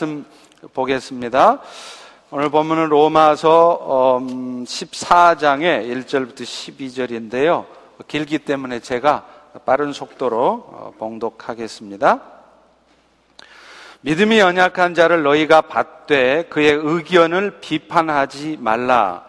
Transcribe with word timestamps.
말씀 0.00 0.24
보겠습니다. 0.72 1.60
오늘 2.30 2.48
본문은 2.48 2.88
로마서 2.88 4.18
14장의 4.64 5.84
음, 5.84 6.02
1절부터 6.02 6.40
12절인데요. 6.40 7.66
길기 8.08 8.38
때문에 8.38 8.80
제가 8.80 9.26
빠른 9.66 9.92
속도로 9.92 10.64
어, 10.68 10.92
봉독하겠습니다. 10.98 12.22
믿음이 14.00 14.38
연약한 14.38 14.94
자를 14.94 15.22
너희가 15.22 15.60
받되 15.62 16.44
그의 16.48 16.80
의견을 16.82 17.60
비판하지 17.60 18.56
말라. 18.58 19.26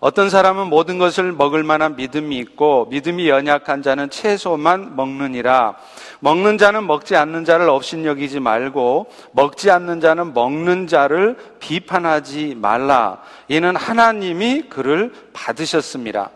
어떤 0.00 0.30
사람은 0.30 0.68
모든 0.68 0.96
것을 0.96 1.32
먹을 1.32 1.62
만한 1.62 1.94
믿음이 1.96 2.38
있고 2.38 2.86
믿음이 2.86 3.28
연약한 3.28 3.82
자는 3.82 4.08
채소만 4.08 4.96
먹느니라. 4.96 5.76
먹는 6.20 6.58
자는 6.58 6.86
먹지 6.86 7.16
않는 7.16 7.44
자를 7.44 7.68
업신여기지 7.68 8.40
말고 8.40 9.06
먹지 9.32 9.70
않는 9.70 10.00
자는 10.00 10.34
먹는 10.34 10.86
자를 10.86 11.36
비판하지 11.60 12.54
말라. 12.56 13.22
이는 13.48 13.76
하나님이 13.76 14.62
그를 14.68 15.12
받으셨습니다. 15.32 16.30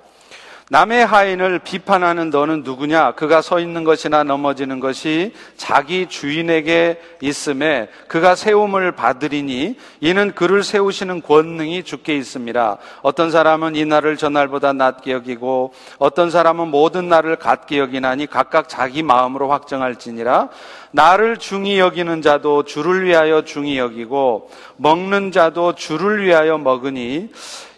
남의 0.73 1.05
하인을 1.05 1.59
비판하는 1.59 2.30
너는 2.30 2.62
누구냐? 2.62 3.16
그가 3.16 3.42
서 3.42 3.59
있는 3.59 3.83
것이나 3.83 4.23
넘어지는 4.23 4.79
것이 4.79 5.33
자기 5.56 6.06
주인에게 6.06 7.01
있음에 7.20 7.88
그가 8.06 8.37
세움을 8.37 8.93
받으리니 8.93 9.74
이는 9.98 10.33
그를 10.33 10.62
세우시는 10.62 11.23
권능이 11.23 11.83
주께 11.83 12.16
있습니다. 12.16 12.79
어떤 13.02 13.33
사람은 13.33 13.74
이 13.74 13.84
날을 13.84 14.16
전날보다 14.16 14.73
낮게 14.73 15.10
여기고 15.10 15.73
어떤 15.98 16.30
사람은 16.30 16.69
모든 16.69 17.09
날을 17.09 17.34
같게 17.34 17.79
여기나니 17.79 18.29
각각 18.29 18.68
자기 18.68 19.02
마음으로 19.02 19.51
확정할지니라 19.51 20.51
나를 20.93 21.38
중히 21.38 21.80
여기는 21.80 22.23
자도 22.23 22.62
주를 22.62 23.05
위하여 23.05 23.43
중히 23.43 23.77
여기고 23.77 24.48
먹는 24.77 25.32
자도 25.32 25.74
주를 25.74 26.24
위하여 26.24 26.59
먹으니 26.59 27.30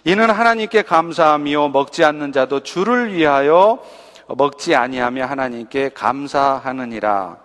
이는 0.04 0.30
하나님께 0.30 0.82
감사하며 0.82 1.68
먹지 1.68 2.04
않는 2.04 2.32
자도 2.32 2.60
주를 2.60 3.14
위하여 3.14 3.78
먹지 4.26 4.74
아니하며 4.74 5.26
하나님께 5.26 5.90
감사하느니라. 5.90 7.36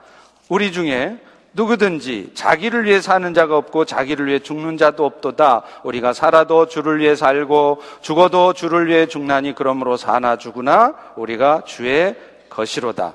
우리 0.49 0.71
중에 0.71 1.17
누구든지 1.53 2.31
자기를 2.33 2.85
위해 2.85 3.01
사는 3.01 3.33
자가 3.33 3.57
없고 3.57 3.85
자기를 3.85 4.27
위해 4.27 4.39
죽는 4.39 4.77
자도 4.77 5.05
없도다. 5.05 5.63
우리가 5.83 6.13
살아도 6.13 6.67
주를 6.67 6.99
위해 6.99 7.15
살고 7.15 7.81
죽어도 8.01 8.53
주를 8.53 8.87
위해 8.87 9.07
죽나니 9.07 9.53
그러므로 9.53 9.97
사나 9.97 10.37
죽으나 10.37 10.95
우리가 11.15 11.63
주의 11.65 12.15
것이로다. 12.49 13.13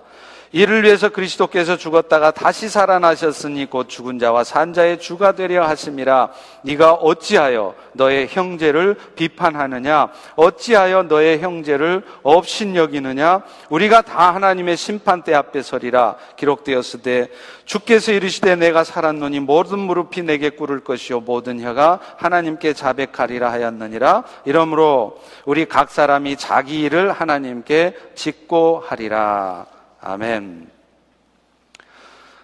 이를 0.53 0.85
위해서 0.85 1.09
그리스도께서 1.09 1.79
죽었다가 1.79 2.31
다시 2.31 2.69
살아나셨으니 2.69 3.71
곧 3.71 3.89
죽은 3.89 4.19
자와 4.19 4.45
산 4.45 4.75
자의 4.75 5.01
주가 5.01 5.33
되려 5.33 5.67
하심이라. 5.67 6.31
네가 6.63 6.93
어찌하여 6.93 7.75
너의 7.95 8.29
형제를 8.29 8.97
비판하느냐? 9.17 10.09
어찌하여 10.37 11.05
너의 11.05 11.41
형제를 11.41 12.03
업신 12.23 12.77
여기느냐? 12.77 13.43
우리가 13.71 14.03
다 14.03 14.35
하나님의 14.35 14.77
심판대 14.77 15.33
앞에 15.33 15.63
서리라. 15.63 16.17
기록되었으되 16.37 17.29
주께서 17.65 18.13
이르시되 18.13 18.55
내가 18.57 18.85
살았노니 18.85 19.41
모든 19.41 19.79
무릎이 19.79 20.23
내게 20.23 20.51
꿇을 20.51 20.81
것이요 20.81 21.21
모든 21.21 21.63
혀가 21.63 22.01
하나님께 22.19 22.75
자백하리라 22.75 23.51
하였느니라. 23.51 24.25
이러므로 24.45 25.19
우리 25.47 25.65
각 25.65 25.91
사람이 25.91 26.37
자기 26.37 26.83
일을 26.83 27.11
하나님께 27.11 27.95
짓고 28.15 28.85
하리라 28.87 29.72
아멘. 30.05 30.69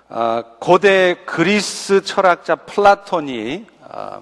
아, 0.08 0.44
고대 0.60 1.16
그리스 1.26 2.04
철학자 2.04 2.54
플라톤이 2.54 3.66
아, 3.82 4.20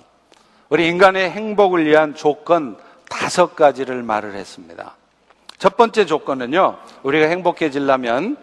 우리 0.70 0.88
인간의 0.88 1.30
행복을 1.30 1.84
위한 1.84 2.14
조건 2.14 2.78
다섯 3.10 3.54
가지를 3.54 4.02
말을 4.02 4.34
했습니다. 4.34 4.96
첫 5.58 5.76
번째 5.76 6.06
조건은요, 6.06 6.78
우리가 7.02 7.26
행복해지려면 7.26 8.38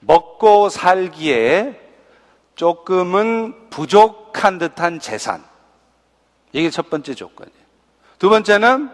먹고 0.00 0.70
살기에 0.70 1.78
조금은 2.54 3.68
부족한 3.68 4.56
듯한 4.58 4.98
재산. 4.98 5.44
이게 6.52 6.70
첫 6.70 6.88
번째 6.88 7.14
조건이에요. 7.14 7.64
두 8.18 8.30
번째는 8.30 8.88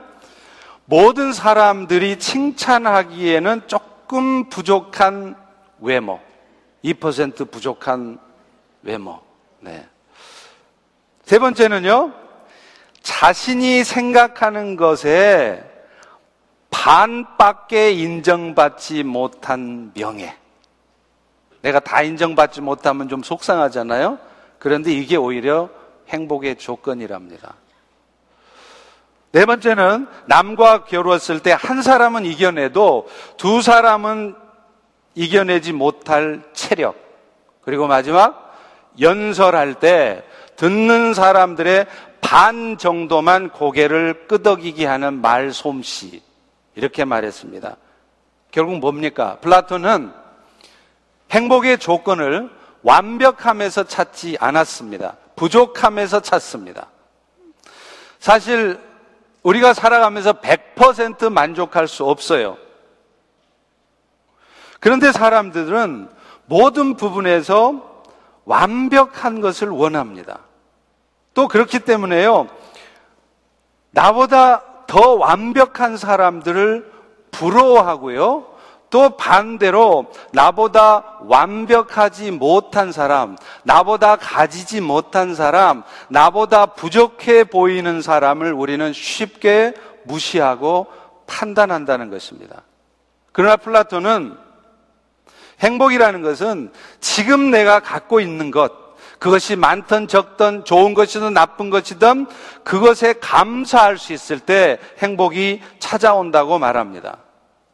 모든 0.85 1.33
사람들이 1.33 2.19
칭찬하기에는 2.19 3.69
조금 3.69 3.90
조금 4.11 4.49
부족한 4.49 5.37
외모. 5.79 6.19
2% 6.85 7.49
부족한 7.49 8.19
외모. 8.83 9.21
네. 9.61 9.87
세 11.23 11.39
번째는요, 11.39 12.13
자신이 13.03 13.85
생각하는 13.85 14.75
것에 14.75 15.63
반밖에 16.71 17.93
인정받지 17.93 19.05
못한 19.05 19.93
명예. 19.95 20.37
내가 21.63 21.79
다 21.79 22.03
인정받지 22.03 22.63
못하면 22.63 23.09
좀 23.09 23.23
속상하잖아요? 23.23 24.19
그런데 24.59 24.91
이게 24.91 25.15
오히려 25.15 25.71
행복의 26.09 26.57
조건이랍니다. 26.57 27.55
네 29.33 29.45
번째는 29.47 30.09
남과 30.27 30.85
겨루었을 30.85 31.41
때 31.41 31.53
한 31.53 31.83
사람은 31.83 32.25
이겨내도 32.25 33.09
두 33.37 33.63
사람은 33.63 34.35
이겨내지 35.15 35.73
못할 35.73 36.43
체력. 36.53 36.97
그리고 37.63 37.87
마지막 37.87 38.57
연설할 39.01 39.75
때 39.75 40.25
듣는 40.57 41.15
사람들의 41.15 41.87
반 42.21 42.77
정도만 42.77 43.51
고개를 43.51 44.27
끄덕이게 44.27 44.87
하는 44.87 45.21
말솜씨. 45.21 46.23
이렇게 46.75 47.05
말했습니다. 47.05 47.77
결국 48.51 48.79
뭡니까? 48.79 49.39
플라톤은 49.41 50.13
행복의 51.31 51.79
조건을 51.79 52.51
완벽함에서 52.83 53.85
찾지 53.85 54.37
않았습니다. 54.41 55.17
부족함에서 55.37 56.21
찾습니다. 56.21 56.89
사실 58.19 58.79
우리가 59.43 59.73
살아가면서 59.73 60.35
100% 60.35 61.31
만족할 61.31 61.89
수 61.89 62.05
없어요. 62.05 62.57
그런데 64.81 65.13
사람들은 65.13 66.09
모든 66.47 66.97
부분에서 66.97 68.03
완벽한 68.45 69.41
것을 69.41 69.69
원합니다. 69.69 70.41
또 71.35 71.47
그렇기 71.49 71.81
때문에요. 71.81 72.49
나보다 73.91 74.63
더 74.87 75.15
완벽한 75.15 75.97
사람들을 75.97 76.91
부러워하고요. 77.31 78.50
또 78.91 79.11
반대로 79.11 80.13
나보다 80.33 81.19
완벽하지 81.21 82.33
못한 82.33 82.93
사람, 82.93 83.37
나보다 83.63 84.17
가지지 84.17 84.81
못한 84.81 85.35
사람, 85.35 85.85
나보다 86.09 86.67
부족해 86.67 87.45
보이는 87.45 88.03
사람을 88.03 88.53
우리는 88.53 88.93
쉽게 88.93 89.75
무시하고 90.05 90.89
판단한다는 91.27 92.11
것입니다. 92.11 92.63
그러나 93.33 93.57
플라톤은 93.57 94.37
행복이라는 95.61 96.23
것은 96.23 96.73
지금 97.01 97.51
내가 97.51 97.81
갖고 97.81 98.19
있는 98.21 98.51
것, 98.51 98.73
그것이 99.21 99.55
많든 99.55 100.09
적든 100.09 100.65
좋은 100.65 100.95
것이든 100.95 101.33
나쁜 101.35 101.71
것이든 101.71 102.27
그것에 102.65 103.15
감사할 103.21 103.99
수 103.99 104.13
있을 104.13 104.41
때 104.41 104.79
행복이 104.99 105.61
찾아온다고 105.79 106.59
말합니다. 106.59 107.19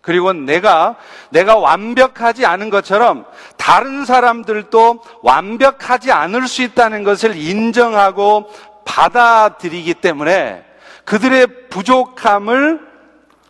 그리고 0.07 0.33
내가, 0.33 0.95
내가 1.31 1.57
완벽하지 1.57 2.47
않은 2.47 2.71
것처럼 2.71 3.27
다른 3.57 4.05
사람들도 4.05 5.03
완벽하지 5.23 6.13
않을 6.13 6.47
수 6.47 6.63
있다는 6.63 7.03
것을 7.03 7.37
인정하고 7.37 8.49
받아들이기 8.85 9.95
때문에 9.95 10.65
그들의 11.05 11.69
부족함을 11.71 12.87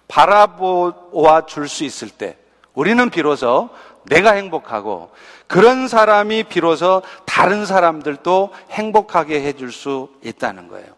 바라보아 0.08 1.44
줄 1.44 1.68
수 1.68 1.84
있을 1.84 2.08
때 2.08 2.38
우리는 2.72 3.10
비로소 3.10 3.68
내가 4.04 4.32
행복하고 4.32 5.10
그런 5.46 5.88
사람이 5.88 6.44
비로소 6.44 7.02
다른 7.26 7.66
사람들도 7.66 8.54
행복하게 8.70 9.42
해줄 9.42 9.72
수 9.72 10.08
있다는 10.24 10.68
거예요. 10.68 10.88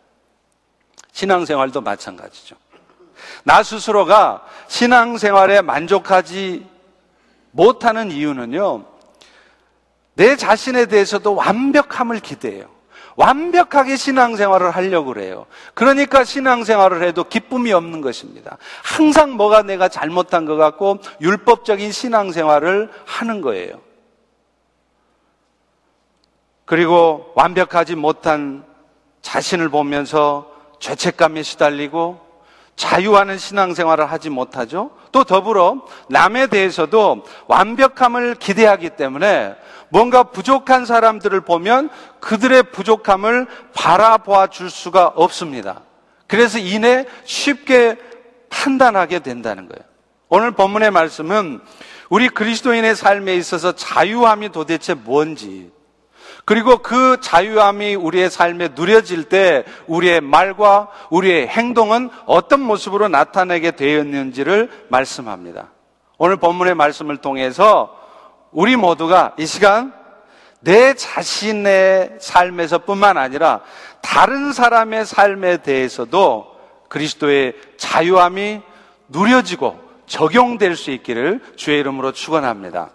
신앙생활도 1.11 1.81
마찬가지죠. 1.81 2.55
나 3.45 3.63
스스로가 3.63 4.45
신앙생활에 4.69 5.63
만족하지 5.63 6.67
못하는 7.51 8.11
이유는요, 8.11 8.85
내 10.15 10.37
자신에 10.37 10.87
대해서도 10.87 11.35
완벽함을 11.35 12.21
기대해요. 12.21 12.69
완벽하게 13.19 13.97
신앙생활을 13.97 14.71
하려고 14.71 15.13
그래요. 15.13 15.47
그러니까 15.75 16.23
신앙생활을 16.23 17.03
해도 17.03 17.25
기쁨이 17.25 17.73
없는 17.73 18.01
것입니다. 18.01 18.59
항상 18.85 19.33
뭐가 19.33 19.63
내가 19.63 19.89
잘못한 19.89 20.45
것 20.45 20.55
같고 20.57 20.99
율법적인 21.21 21.91
신앙생활을 21.91 22.91
하는 23.05 23.41
거예요. 23.41 23.81
그리고 26.65 27.33
완벽하지 27.35 27.97
못한 27.97 28.65
자신을 29.23 29.69
보면서 29.69 30.49
죄책감에 30.79 31.43
시달리고 31.43 32.21
자유하는 32.79 33.39
신앙생활을 33.39 34.11
하지 34.11 34.31
못하죠. 34.31 34.93
또 35.11 35.25
더불어 35.25 35.83
남에 36.09 36.47
대해서도 36.47 37.25
완벽함을 37.49 38.37
기대하기 38.37 38.91
때문에 38.91 39.57
뭔가 39.91 40.23
부족한 40.23 40.87
사람들을 40.87 41.41
보면 41.41 41.91
그들의 42.21 42.71
부족함을 42.71 43.49
바라보아 43.75 44.47
줄 44.47 44.71
수가 44.71 45.09
없습니다. 45.09 45.83
그래서 46.29 46.59
이내 46.59 47.05
쉽게 47.25 47.97
판단하게 48.49 49.19
된다는 49.19 49.67
거예요. 49.67 49.85
오늘 50.29 50.53
본문의 50.53 50.93
말씀은 50.93 51.61
우리 52.11 52.29
그리스도인의 52.29 52.95
삶에 52.95 53.35
있어서 53.35 53.73
자유함이 53.73 54.51
도대체 54.51 54.95
뭔지, 54.95 55.73
그리고 56.49 56.79
그 56.79 57.19
자유함이 57.21 57.95
우리의 57.95 58.31
삶에 58.31 58.71
누려질 58.75 59.25
때 59.25 59.67
우리의 59.87 60.23
말과 60.23 60.89
우리의 61.11 61.47
행동은 61.47 62.09
어떤 62.25 62.61
모습으로 62.61 63.09
나타내게 63.09 63.73
되었는지를 63.73 64.87
말씀합니다. 64.89 65.69
오늘 66.17 66.39
본문의 66.39 66.75
말씀을 66.75 67.19
통해서 67.19 67.95
우리 68.51 68.77
모두가 68.77 69.35
이 69.39 69.45
시간 69.45 69.93
내 70.61 70.95
자신의 70.95 72.17
삶에서 72.19 72.79
뿐만 72.79 73.19
아니라 73.19 73.61
다른 74.01 74.55
사람의 74.55 75.05
삶에 75.05 75.59
대해서도 75.59 76.47
그리스도의 76.89 77.57
자유함이 77.77 78.63
누려지고 79.09 79.79
적용될 80.07 80.77
수 80.77 80.93
있기를 80.93 81.43
주의 81.57 81.79
이름으로 81.79 82.13
축원합니다. 82.13 82.89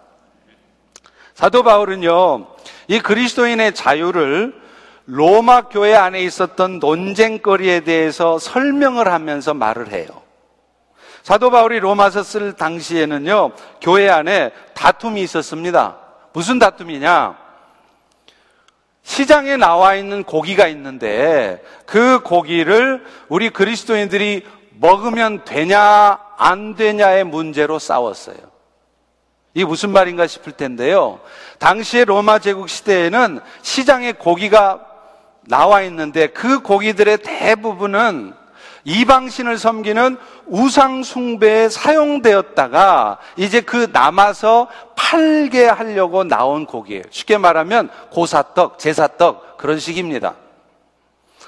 사도 1.34 1.62
바울은요, 1.62 2.53
이 2.88 3.00
그리스도인의 3.00 3.74
자유를 3.74 4.54
로마 5.06 5.62
교회 5.68 5.94
안에 5.94 6.22
있었던 6.22 6.78
논쟁거리에 6.78 7.80
대해서 7.80 8.38
설명을 8.38 9.12
하면서 9.12 9.52
말을 9.54 9.92
해요. 9.92 10.06
사도 11.22 11.50
바울이 11.50 11.80
로마서 11.80 12.22
쓸 12.22 12.52
당시에는요, 12.52 13.52
교회 13.80 14.10
안에 14.10 14.52
다툼이 14.74 15.22
있었습니다. 15.22 15.98
무슨 16.32 16.58
다툼이냐? 16.58 17.36
시장에 19.02 19.56
나와 19.56 19.94
있는 19.94 20.24
고기가 20.24 20.66
있는데 20.68 21.62
그 21.86 22.20
고기를 22.20 23.04
우리 23.28 23.50
그리스도인들이 23.50 24.46
먹으면 24.80 25.44
되냐, 25.44 26.18
안 26.36 26.74
되냐의 26.74 27.24
문제로 27.24 27.78
싸웠어요. 27.78 28.53
이게 29.54 29.64
무슨 29.64 29.90
말인가 29.90 30.26
싶을 30.26 30.52
텐데요. 30.52 31.20
당시에 31.58 32.04
로마 32.04 32.40
제국 32.40 32.68
시대에는 32.68 33.40
시장에 33.62 34.12
고기가 34.12 34.80
나와 35.42 35.82
있는데 35.82 36.26
그 36.26 36.60
고기들의 36.60 37.18
대부분은 37.18 38.34
이방신을 38.84 39.56
섬기는 39.56 40.18
우상숭배에 40.46 41.68
사용되었다가 41.70 43.18
이제 43.36 43.60
그 43.60 43.88
남아서 43.92 44.68
팔게 44.94 45.66
하려고 45.66 46.24
나온 46.24 46.66
고기예요. 46.66 47.02
쉽게 47.10 47.38
말하면 47.38 47.88
고사떡, 48.10 48.78
제사떡 48.78 49.56
그런 49.56 49.78
식입니다. 49.78 50.34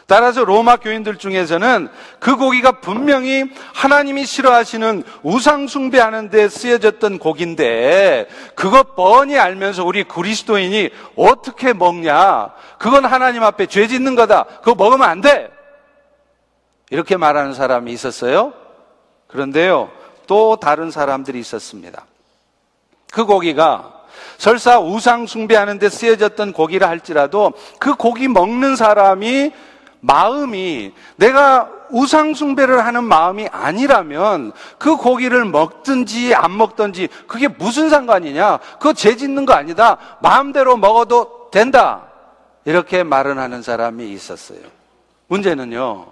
따라서 0.07 0.45
로마 0.45 0.77
교인들 0.77 1.17
중에서는 1.17 1.89
그 2.21 2.37
고기가 2.37 2.81
분명히 2.81 3.45
하나님이 3.75 4.25
싫어하시는 4.25 5.03
우상 5.25 5.67
숭배하는 5.67 6.31
데 6.31 6.49
쓰여졌던 6.49 7.19
고기인데 7.19 8.29
그것 8.55 8.95
뻔히 8.95 9.37
알면서 9.37 9.85
우리 9.85 10.05
그리스도인이 10.05 10.91
어떻게 11.17 11.73
먹냐? 11.73 12.53
그건 12.79 13.05
하나님 13.05 13.43
앞에 13.43 13.67
죄 13.67 13.89
짓는 13.89 14.15
거다. 14.15 14.45
그거 14.63 14.77
먹으면 14.77 15.09
안 15.09 15.21
돼. 15.21 15.51
이렇게 16.91 17.17
말하는 17.17 17.53
사람이 17.53 17.93
있었어요. 17.93 18.53
그런데요, 19.27 19.91
또 20.29 20.55
다른 20.55 20.93
사람들이 20.93 21.41
있었습니다. 21.41 22.07
그 23.11 23.25
고기가 23.25 23.93
설사 24.39 24.79
우상 24.79 25.27
숭배하는 25.27 25.81
데 25.81 25.89
쓰여졌던 25.89 26.53
고기라 26.53 26.89
할지라도 26.89 27.55
그 27.81 27.97
고기 27.97 28.29
먹는 28.29 28.77
사람이 28.77 29.53
마음이 30.01 30.93
내가 31.17 31.71
우상숭배를 31.91 32.85
하는 32.85 33.05
마음이 33.05 33.49
아니라면 33.51 34.53
그 34.79 34.97
고기를 34.97 35.45
먹든지 35.45 36.35
안 36.35 36.57
먹든지 36.57 37.09
그게 37.27 37.49
무슨 37.49 37.89
상관이냐? 37.91 38.59
그거 38.79 38.93
죄 38.93 39.17
짓는 39.17 39.47
거 39.47 39.55
아니다. 39.55 39.99
마음대로 40.21 40.77
먹어도 40.77 41.51
된다. 41.51 42.07
이렇게 42.65 43.05
말은 43.05 43.39
하는 43.39 43.63
사람이 43.63 44.11
있었어요. 44.11 44.59
문제는요. 45.29 46.07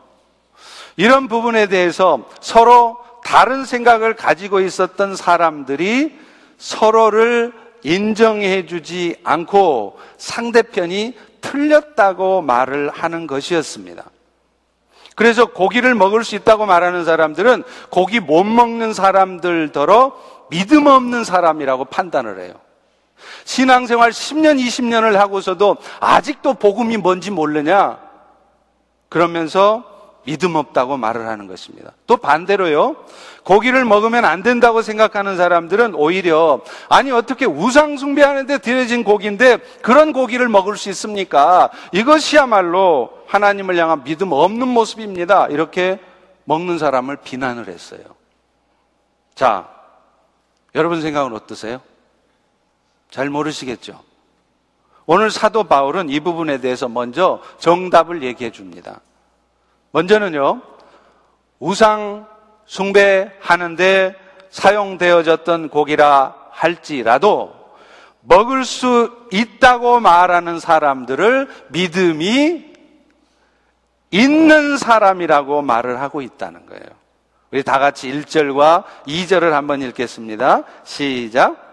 이런 0.96 1.28
부분에 1.28 1.66
대해서 1.66 2.20
서로 2.40 2.98
다른 3.24 3.64
생각을 3.64 4.14
가지고 4.14 4.60
있었던 4.60 5.16
사람들이 5.16 6.16
서로를 6.58 7.52
인정해 7.82 8.66
주지 8.66 9.16
않고 9.24 9.98
상대편이 10.16 11.14
틀렸다고 11.44 12.42
말을 12.42 12.90
하는 12.90 13.26
것이었습니다. 13.26 14.04
그래서 15.14 15.46
고기를 15.46 15.94
먹을 15.94 16.24
수 16.24 16.34
있다고 16.34 16.66
말하는 16.66 17.04
사람들은 17.04 17.62
고기 17.90 18.18
못 18.18 18.44
먹는 18.44 18.94
사람들더러 18.94 20.16
믿음 20.50 20.86
없는 20.86 21.24
사람이라고 21.24 21.84
판단을 21.86 22.40
해요. 22.40 22.54
신앙생활 23.44 24.10
10년, 24.10 24.58
20년을 24.58 25.14
하고서도 25.14 25.76
아직도 26.00 26.54
복음이 26.54 26.96
뭔지 26.96 27.30
모르냐? 27.30 27.98
그러면서 29.08 29.84
믿음 30.24 30.56
없다고 30.56 30.96
말을 30.96 31.26
하는 31.26 31.46
것입니다. 31.46 31.92
또 32.06 32.16
반대로요. 32.16 32.96
고기를 33.44 33.84
먹으면 33.84 34.24
안 34.24 34.42
된다고 34.42 34.82
생각하는 34.82 35.36
사람들은 35.36 35.94
오히려 35.94 36.60
아니 36.88 37.10
어떻게 37.10 37.44
우상 37.44 37.96
숭배하는데 37.96 38.58
드려진 38.58 39.04
고기인데 39.04 39.58
그런 39.82 40.12
고기를 40.12 40.48
먹을 40.48 40.76
수 40.76 40.88
있습니까? 40.90 41.70
이것이야말로 41.92 43.10
하나님을 43.26 43.76
향한 43.76 44.02
믿음 44.04 44.32
없는 44.32 44.66
모습입니다. 44.68 45.48
이렇게 45.48 45.98
먹는 46.44 46.78
사람을 46.78 47.16
비난을 47.16 47.68
했어요. 47.68 48.00
자, 49.34 49.68
여러분 50.74 51.00
생각은 51.00 51.34
어떠세요? 51.34 51.80
잘 53.10 53.30
모르시겠죠? 53.30 54.00
오늘 55.06 55.30
사도 55.30 55.64
바울은 55.64 56.08
이 56.08 56.20
부분에 56.20 56.58
대해서 56.58 56.88
먼저 56.88 57.40
정답을 57.58 58.22
얘기해 58.22 58.50
줍니다. 58.50 59.00
먼저는요, 59.94 60.60
우상 61.60 62.26
숭배하는데 62.66 64.16
사용되어졌던 64.50 65.68
고기라 65.68 66.34
할지라도 66.50 67.54
먹을 68.22 68.64
수 68.64 69.12
있다고 69.30 70.00
말하는 70.00 70.58
사람들을 70.58 71.48
믿음이 71.68 72.72
있는 74.10 74.76
사람이라고 74.78 75.62
말을 75.62 76.00
하고 76.00 76.22
있다는 76.22 76.66
거예요. 76.66 76.86
우리 77.52 77.62
다 77.62 77.78
같이 77.78 78.10
1절과 78.10 78.82
2절을 79.06 79.50
한번 79.50 79.80
읽겠습니다. 79.80 80.64
시작. 80.82 81.63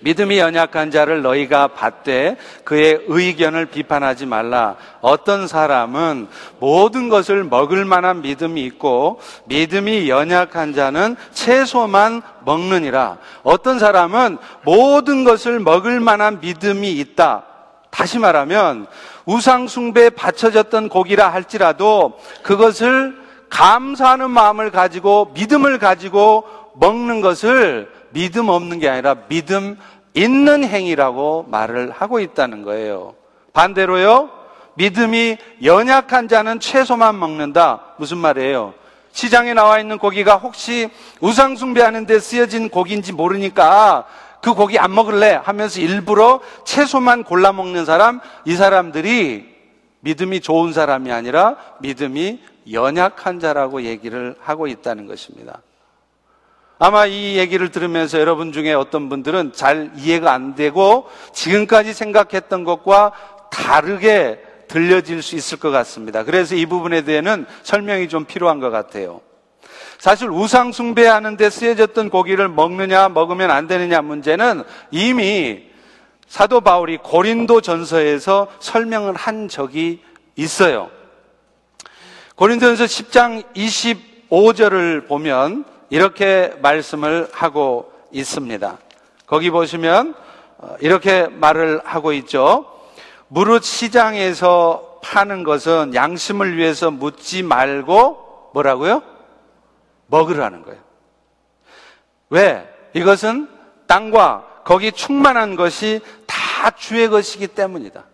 믿음이 0.00 0.38
연약한 0.38 0.90
자를 0.90 1.22
너희가 1.22 1.68
받되 1.68 2.36
그의 2.64 3.00
의견을 3.06 3.66
비판하지 3.66 4.26
말라. 4.26 4.76
어떤 5.00 5.46
사람은 5.46 6.28
모든 6.58 7.08
것을 7.08 7.44
먹을 7.44 7.84
만한 7.84 8.22
믿음이 8.22 8.62
있고 8.64 9.20
믿음이 9.46 10.08
연약한 10.08 10.74
자는 10.74 11.16
채소만 11.32 12.22
먹느니라. 12.44 13.18
어떤 13.42 13.78
사람은 13.78 14.38
모든 14.64 15.24
것을 15.24 15.60
먹을 15.60 16.00
만한 16.00 16.40
믿음이 16.40 16.92
있다. 16.92 17.44
다시 17.90 18.18
말하면 18.18 18.86
우상숭배에 19.24 20.10
바쳐졌던 20.10 20.88
고기라 20.88 21.28
할지라도 21.28 22.18
그것을 22.42 23.16
감사하는 23.50 24.30
마음을 24.30 24.70
가지고 24.70 25.32
믿음을 25.34 25.78
가지고 25.78 26.44
먹는 26.74 27.20
것을 27.20 27.90
믿음 28.10 28.48
없는 28.48 28.78
게 28.78 28.88
아니라 28.88 29.14
믿음 29.28 29.76
있는 30.14 30.64
행위라고 30.64 31.46
말을 31.48 31.90
하고 31.90 32.20
있다는 32.20 32.62
거예요. 32.62 33.14
반대로요, 33.52 34.30
믿음이 34.74 35.36
연약한 35.64 36.28
자는 36.28 36.60
채소만 36.60 37.18
먹는다. 37.18 37.94
무슨 37.98 38.18
말이에요? 38.18 38.74
시장에 39.12 39.52
나와 39.54 39.80
있는 39.80 39.98
고기가 39.98 40.36
혹시 40.36 40.90
우상숭배하는 41.20 42.06
데 42.06 42.20
쓰여진 42.20 42.68
고기인지 42.68 43.12
모르니까 43.12 44.06
그 44.40 44.54
고기 44.54 44.78
안 44.78 44.94
먹을래 44.94 45.40
하면서 45.42 45.80
일부러 45.80 46.40
채소만 46.64 47.24
골라 47.24 47.52
먹는 47.52 47.84
사람, 47.84 48.20
이 48.44 48.54
사람들이 48.54 49.46
믿음이 50.00 50.40
좋은 50.40 50.72
사람이 50.72 51.10
아니라 51.10 51.56
믿음이 51.80 52.40
연약한 52.70 53.40
자라고 53.40 53.82
얘기를 53.82 54.36
하고 54.40 54.68
있다는 54.68 55.06
것입니다. 55.06 55.60
아마 56.78 57.06
이 57.06 57.36
얘기를 57.36 57.70
들으면서 57.70 58.20
여러분 58.20 58.52
중에 58.52 58.72
어떤 58.72 59.08
분들은 59.08 59.52
잘 59.52 59.90
이해가 59.96 60.32
안 60.32 60.54
되고 60.54 61.08
지금까지 61.32 61.92
생각했던 61.92 62.64
것과 62.64 63.12
다르게 63.50 64.40
들려질 64.68 65.22
수 65.22 65.34
있을 65.34 65.58
것 65.58 65.70
같습니다. 65.70 66.22
그래서 66.22 66.54
이 66.54 66.66
부분에 66.66 67.02
대해서는 67.02 67.46
설명이 67.62 68.08
좀 68.08 68.26
필요한 68.26 68.60
것 68.60 68.70
같아요. 68.70 69.20
사실 69.98 70.28
우상 70.30 70.70
숭배하는 70.70 71.36
데 71.36 71.50
쓰여졌던 71.50 72.10
고기를 72.10 72.48
먹느냐 72.48 73.08
먹으면 73.08 73.50
안 73.50 73.66
되느냐 73.66 74.00
문제는 74.00 74.62
이미 74.92 75.64
사도 76.28 76.60
바울이 76.60 76.98
고린도 76.98 77.62
전서에서 77.62 78.46
설명을 78.60 79.14
한 79.14 79.48
적이 79.48 80.02
있어요. 80.36 80.90
고린도전서 82.36 82.84
10장 82.84 83.42
25절을 84.30 85.08
보면 85.08 85.64
이렇게 85.90 86.54
말씀을 86.60 87.28
하고 87.32 87.92
있습니다. 88.12 88.78
거기 89.26 89.50
보시면 89.50 90.14
어, 90.58 90.76
이렇게 90.80 91.28
말을 91.28 91.80
하고 91.84 92.12
있죠. 92.14 92.66
무릇 93.28 93.62
시장에서 93.62 94.98
파는 95.02 95.44
것은 95.44 95.94
양심을 95.94 96.56
위해서 96.56 96.90
묻지 96.90 97.42
말고 97.42 98.50
뭐라고요? 98.54 99.02
먹으라는 100.06 100.62
거예요. 100.62 100.80
왜? 102.30 102.68
이것은 102.94 103.48
땅과 103.86 104.62
거기 104.64 104.92
충만한 104.92 105.56
것이 105.56 106.00
다 106.26 106.70
주의 106.70 107.08
것이기 107.08 107.48
때문이다. 107.48 108.04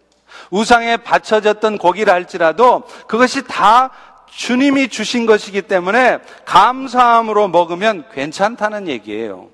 우상에 0.51 0.99
바쳐졌던 0.99 1.79
고기를 1.79 2.13
할지라도 2.13 2.85
그것이 3.07 3.45
다 3.47 3.91
주님이 4.37 4.89
주신 4.89 5.27
것이기 5.27 5.63
때문에 5.63 6.19
감사함으로 6.45 7.49
먹으면 7.49 8.05
괜찮다는 8.13 8.89
얘기예요. 8.89 9.49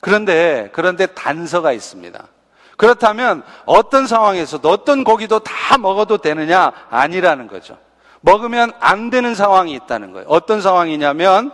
그런데, 0.00 0.68
그런데 0.72 1.06
단서가 1.06 1.72
있습니다. 1.72 2.28
그렇다면 2.76 3.42
어떤 3.64 4.06
상황에서도 4.06 4.68
어떤 4.68 5.02
고기도 5.02 5.40
다 5.40 5.78
먹어도 5.78 6.18
되느냐? 6.18 6.72
아니라는 6.90 7.48
거죠. 7.48 7.78
먹으면 8.20 8.72
안 8.78 9.10
되는 9.10 9.34
상황이 9.34 9.72
있다는 9.72 10.12
거예요. 10.12 10.26
어떤 10.28 10.60
상황이냐면 10.60 11.50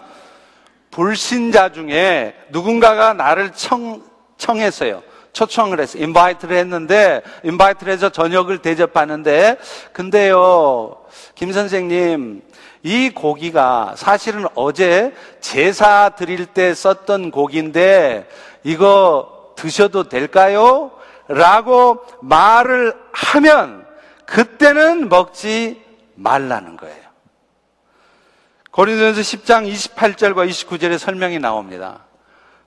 불신자 0.90 1.72
중에 1.72 2.34
누군가가 2.50 3.14
나를 3.14 3.52
청, 3.52 4.02
청했어요. 4.36 5.02
초청을 5.34 5.80
했어요. 5.80 6.02
인바이트를 6.02 6.56
했는데, 6.56 7.20
인바이트를 7.42 7.92
해서 7.92 8.08
저녁을 8.08 8.58
대접하는데, 8.58 9.58
근데요, 9.92 10.96
김 11.34 11.52
선생님, 11.52 12.42
이 12.82 13.10
고기가 13.10 13.94
사실은 13.96 14.46
어제 14.54 15.12
제사 15.40 16.10
드릴 16.16 16.46
때 16.46 16.72
썼던 16.72 17.30
고기인데, 17.30 18.26
이거 18.62 19.52
드셔도 19.56 20.08
될까요? 20.08 20.92
라고 21.28 22.02
말을 22.22 22.94
하면, 23.12 23.84
그때는 24.26 25.08
먹지 25.08 25.82
말라는 26.14 26.76
거예요. 26.76 27.04
고린도전서 28.70 29.20
10장 29.20 29.72
28절과 29.72 30.48
29절에 30.48 30.98
설명이 30.98 31.38
나옵니다. 31.38 32.04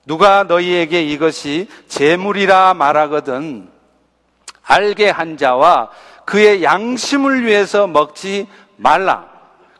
누가 0.08 0.42
너희에게 0.42 1.02
이것이 1.02 1.68
재물이라 1.86 2.72
말하거든 2.72 3.68
알게 4.62 5.10
한 5.10 5.36
자와 5.36 5.90
그의 6.24 6.62
양심을 6.62 7.44
위해서 7.44 7.86
먹지 7.86 8.48
말라. 8.76 9.28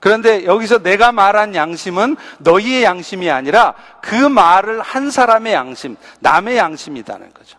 그런데 0.01 0.45
여기서 0.45 0.83
내가 0.83 1.13
말한 1.13 1.55
양심은 1.55 2.17
너희의 2.41 2.85
양심이 2.85 3.31
아니라 3.31 3.73
그 4.03 4.15
말을 4.15 4.83
한 4.83 5.11
사람의 5.11 5.55
양심, 5.55 5.97
남의 6.21 6.59
양심이라는 6.59 7.33
거죠. 7.33 7.59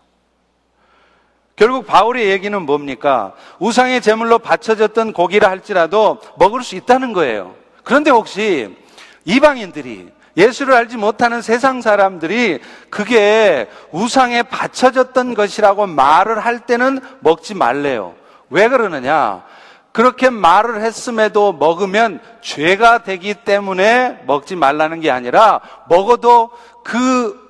결국 1.55 1.87
바울의 1.87 2.29
얘기는 2.29 2.61
뭡니까? 2.61 3.33
우상의 3.57 4.01
제물로 4.01 4.37
바쳐졌던 4.37 5.13
고기라 5.13 5.49
할지라도 5.49 6.21
먹을 6.37 6.61
수 6.61 6.75
있다는 6.75 7.13
거예요. 7.13 7.55
그런데 7.83 8.11
혹시 8.11 8.77
이방인들이 9.25 10.18
예수를 10.37 10.73
알지 10.73 10.97
못하는 10.97 11.41
세상 11.41 11.81
사람들이 11.81 12.59
그게 12.89 13.67
우상에 13.91 14.43
바쳐졌던 14.43 15.33
것이라고 15.33 15.87
말을 15.87 16.39
할 16.39 16.59
때는 16.59 16.99
먹지 17.19 17.55
말래요. 17.55 18.15
왜 18.49 18.67
그러느냐? 18.69 19.43
그렇게 19.91 20.29
말을 20.29 20.81
했음에도 20.81 21.51
먹으면 21.53 22.19
죄가 22.41 22.99
되기 23.03 23.33
때문에 23.33 24.21
먹지 24.27 24.55
말라는 24.55 25.01
게 25.01 25.11
아니라 25.11 25.61
먹어도 25.89 26.51
그 26.83 27.49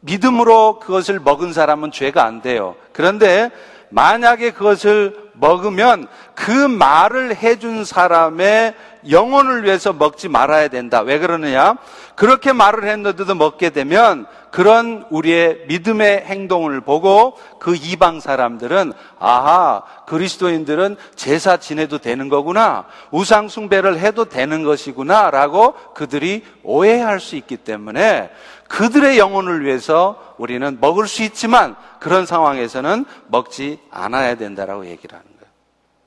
믿음으로 0.00 0.78
그것을 0.78 1.18
먹은 1.18 1.52
사람은 1.52 1.90
죄가 1.90 2.24
안 2.24 2.40
돼요. 2.40 2.76
그런데 2.92 3.50
만약에 3.90 4.52
그것을 4.52 5.27
먹으면 5.40 6.06
그 6.34 6.50
말을 6.50 7.36
해준 7.36 7.84
사람의 7.84 8.74
영혼을 9.10 9.64
위해서 9.64 9.92
먹지 9.92 10.28
말아야 10.28 10.68
된다. 10.68 11.00
왜 11.00 11.18
그러느냐? 11.18 11.76
그렇게 12.14 12.52
말을 12.52 12.88
했는데도 12.88 13.34
먹게 13.34 13.70
되면 13.70 14.26
그런 14.50 15.04
우리의 15.10 15.64
믿음의 15.68 16.24
행동을 16.24 16.80
보고 16.80 17.36
그 17.60 17.76
이방 17.76 18.20
사람들은 18.20 18.92
아하, 19.18 19.82
그리스도인들은 20.06 20.96
제사 21.14 21.58
지내도 21.58 21.98
되는 21.98 22.28
거구나. 22.28 22.86
우상숭배를 23.10 23.98
해도 24.00 24.24
되는 24.24 24.64
것이구나. 24.64 25.30
라고 25.30 25.74
그들이 25.94 26.44
오해할 26.62 27.20
수 27.20 27.36
있기 27.36 27.58
때문에 27.58 28.30
그들의 28.68 29.18
영혼을 29.18 29.64
위해서 29.64 30.34
우리는 30.36 30.78
먹을 30.80 31.08
수 31.08 31.22
있지만 31.22 31.74
그런 31.98 32.26
상황에서는 32.26 33.04
먹지 33.28 33.80
않아야 33.90 34.36
된다라고 34.36 34.86
얘기를 34.86 35.18
하는 35.18 35.26
거예요. 35.38 35.52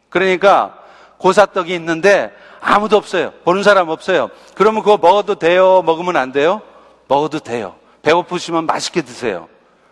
그러니까 0.10 0.78
고사떡이 1.18 1.74
있는데 1.76 2.34
아무도 2.62 2.98
없어요. 2.98 3.32
보는 3.44 3.64
사람 3.64 3.90
없어요. 3.90 4.30
그러면 4.56 4.84
그거 4.84 4.98
먹어도 4.98 5.36
돼요? 5.36 5.82
먹으면 5.82 6.16
안 6.16 6.32
돼요? 6.32 6.62
먹어도 7.08 7.40
돼요. 7.40 7.76
배고프시면 8.04 8.66
맛있게 8.66 9.02
드세요. 9.02 9.48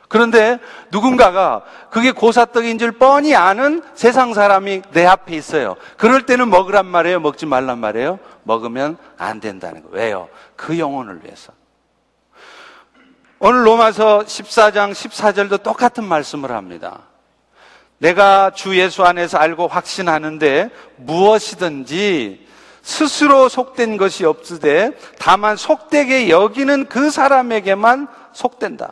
그런데 0.07 0.57
누군가가 0.91 1.63
그게 1.91 2.11
고사떡인 2.11 2.79
줄 2.79 2.93
뻔히 2.93 3.35
아는 3.35 3.83
세상 3.93 4.33
사람이 4.33 4.81
내 4.91 5.05
앞에 5.05 5.35
있어요. 5.35 5.75
그럴 5.97 6.25
때는 6.25 6.49
먹으란 6.49 6.87
말이에요? 6.87 7.19
먹지 7.19 7.45
말란 7.45 7.77
말이에요? 7.77 8.17
먹으면 8.43 8.97
안 9.17 9.39
된다는 9.39 9.83
거예요. 9.83 9.95
왜요? 9.95 10.29
그 10.55 10.79
영혼을 10.79 11.23
위해서. 11.23 11.53
오늘 13.41 13.65
로마서 13.65 14.19
14장 14.19 14.91
14절도 14.91 15.63
똑같은 15.63 16.03
말씀을 16.03 16.51
합니다. 16.51 17.03
내가 17.97 18.51
주 18.51 18.77
예수 18.77 19.05
안에서 19.05 19.37
알고 19.37 19.69
확신하는데 19.69 20.69
무엇이든지 20.97 22.47
스스로 22.81 23.47
속된 23.47 23.95
것이 23.95 24.25
없으되 24.25 24.91
다만 25.19 25.55
속되게 25.55 26.29
여기는 26.29 26.87
그 26.89 27.09
사람에게만 27.09 28.07
속된다. 28.33 28.91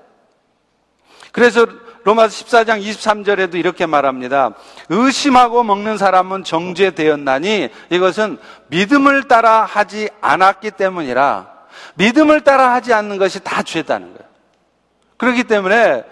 그래서 1.34 1.66
로마서 2.06 2.46
14장 2.46 2.82
23절에도 2.82 3.56
이렇게 3.56 3.86
말합니다. 3.86 4.52
의심하고 4.88 5.64
먹는 5.64 5.98
사람은 5.98 6.46
정죄되었나니 6.46 7.68
이것은 7.90 8.38
믿음을 8.68 9.28
따라 9.28 9.66
하지 9.66 10.08
않았기 10.22 10.72
때문이라 10.72 11.48
믿음을 11.96 12.42
따라 12.42 12.74
하지 12.74 12.94
않는 12.94 13.18
것이 13.18 13.42
다 13.42 13.62
죄다는 13.62 14.14
거예요. 14.14 14.17
그렇기 15.18 15.44
때문에 15.44 16.04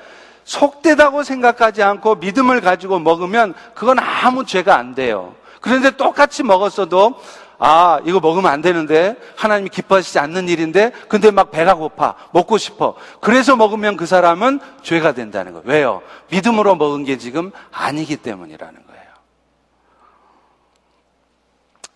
속되다고 0.43 1.24
생각하지 1.24 1.83
않고 1.83 2.15
믿음을 2.15 2.62
가지고 2.62 3.00
먹으면 3.00 3.53
그건 3.74 3.97
아무 4.00 4.45
죄가 4.45 4.75
안 4.75 4.93
돼요. 4.93 5.35
그런데 5.62 5.91
똑같이 5.91 6.43
먹었어도 6.43 7.15
아, 7.57 8.01
이거 8.05 8.19
먹으면 8.19 8.51
안 8.51 8.62
되는데 8.62 9.15
하나님이 9.35 9.69
기뻐하시지 9.69 10.19
않는 10.19 10.50
일인데 10.50 10.91
근데 11.07 11.31
막 11.31 11.51
배가 11.51 11.75
고파. 11.75 12.15
먹고 12.31 12.57
싶어. 12.57 12.95
그래서 13.21 13.55
먹으면 13.55 13.97
그 13.97 14.05
사람은 14.05 14.59
죄가 14.83 15.13
된다는 15.13 15.53
거예요. 15.53 15.65
왜요? 15.65 16.01
믿음으로 16.29 16.75
먹은 16.75 17.05
게 17.05 17.17
지금 17.17 17.51
아니기 17.71 18.17
때문이라는 18.17 18.74
거예요. 18.74 19.05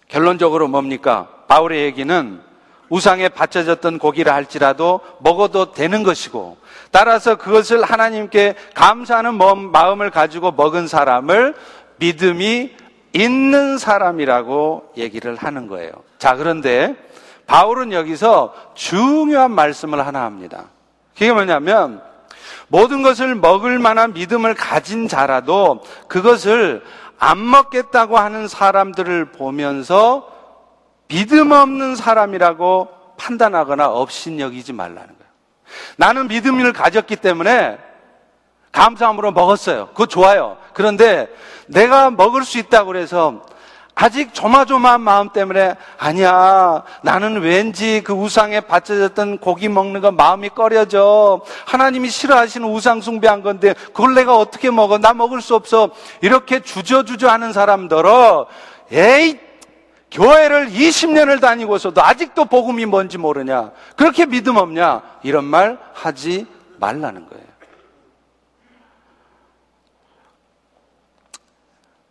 결론적으로 0.07 0.67
뭡니까? 0.67 1.27
바울의 1.47 1.83
얘기는 1.83 2.41
우상에 2.89 3.29
바쳐졌던 3.29 3.99
고기를 3.99 4.33
할지라도 4.33 5.01
먹어도 5.19 5.73
되는 5.73 6.03
것이고 6.03 6.57
따라서 6.91 7.35
그것을 7.35 7.83
하나님께 7.83 8.55
감사하는 8.73 9.35
마음을 9.71 10.09
가지고 10.09 10.51
먹은 10.51 10.87
사람을 10.87 11.55
믿음이 11.97 12.71
있는 13.13 13.77
사람이라고 13.77 14.93
얘기를 14.97 15.35
하는 15.35 15.67
거예요. 15.67 15.91
자, 16.17 16.35
그런데 16.35 16.95
바울은 17.47 17.91
여기서 17.91 18.53
중요한 18.75 19.51
말씀을 19.51 20.05
하나 20.05 20.23
합니다. 20.23 20.65
그게 21.13 21.33
뭐냐면 21.33 22.01
모든 22.67 23.01
것을 23.01 23.35
먹을 23.35 23.79
만한 23.79 24.13
믿음을 24.13 24.53
가진 24.53 25.07
자라도 25.07 25.81
그것을 26.07 26.83
안 27.17 27.49
먹겠다고 27.49 28.17
하는 28.17 28.47
사람들을 28.47 29.31
보면서 29.31 30.31
믿음 31.07 31.51
없는 31.51 31.95
사람이라고 31.95 32.87
판단하거나 33.17 33.89
업신여기지 33.89 34.73
말라는 34.73 35.07
거예요. 35.07 35.18
나는 35.97 36.27
믿음을 36.27 36.73
가졌기 36.73 37.17
때문에 37.17 37.77
감사함으로 38.71 39.31
먹었어요. 39.31 39.87
그거 39.89 40.05
좋아요. 40.05 40.57
그런데 40.73 41.27
내가 41.67 42.11
먹을 42.11 42.43
수 42.43 42.57
있다고 42.57 42.87
그래서 42.87 43.41
아직 44.01 44.33
조마조마한 44.33 45.01
마음 45.01 45.29
때문에 45.29 45.75
아니야. 45.97 46.83
나는 47.03 47.41
왠지 47.41 48.01
그 48.01 48.13
우상에 48.13 48.61
바쳐졌던 48.61 49.39
고기 49.39 49.67
먹는 49.67 49.99
거 49.99 50.11
마음이 50.11 50.49
꺼려져. 50.49 51.41
하나님이 51.65 52.09
싫어하시는 52.09 52.65
우상 52.65 53.01
숭배한 53.01 53.43
건데 53.43 53.73
그걸 53.87 54.13
내가 54.13 54.37
어떻게 54.37 54.71
먹어? 54.71 54.99
나 54.99 55.13
먹을 55.13 55.41
수 55.41 55.53
없어. 55.53 55.89
이렇게 56.21 56.61
주저주저 56.61 57.27
하는 57.27 57.51
사람들어. 57.51 58.47
에이 58.91 59.48
교회를 60.11 60.69
20년을 60.69 61.39
다니고서도 61.39 62.01
아직도 62.01 62.45
복음이 62.45 62.85
뭔지 62.85 63.17
모르냐 63.17 63.71
그렇게 63.95 64.25
믿음 64.25 64.57
없냐 64.57 65.01
이런 65.23 65.45
말 65.45 65.77
하지 65.93 66.47
말라는 66.79 67.27
거예요 67.27 67.49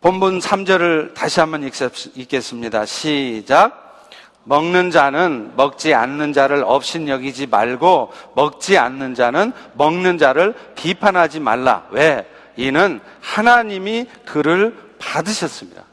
본문 0.01 0.39
3절을 0.39 1.13
다시 1.13 1.41
한번 1.41 1.63
읽겠습니다. 1.63 2.85
시작. 2.85 4.07
먹는 4.45 4.91
자는 4.91 5.51
먹지 5.57 5.93
않는 5.93 6.31
자를 6.31 6.63
없인 6.65 7.09
여기지 7.09 7.47
말고 7.47 8.11
먹지 8.33 8.77
않는 8.77 9.13
자는 9.13 9.51
먹는 9.73 10.17
자를 10.17 10.55
비판하지 10.75 11.41
말라. 11.41 11.85
왜? 11.91 12.25
이는 12.55 13.01
하나님이 13.21 14.07
그를 14.25 14.75
받으셨습니다. 14.99 15.83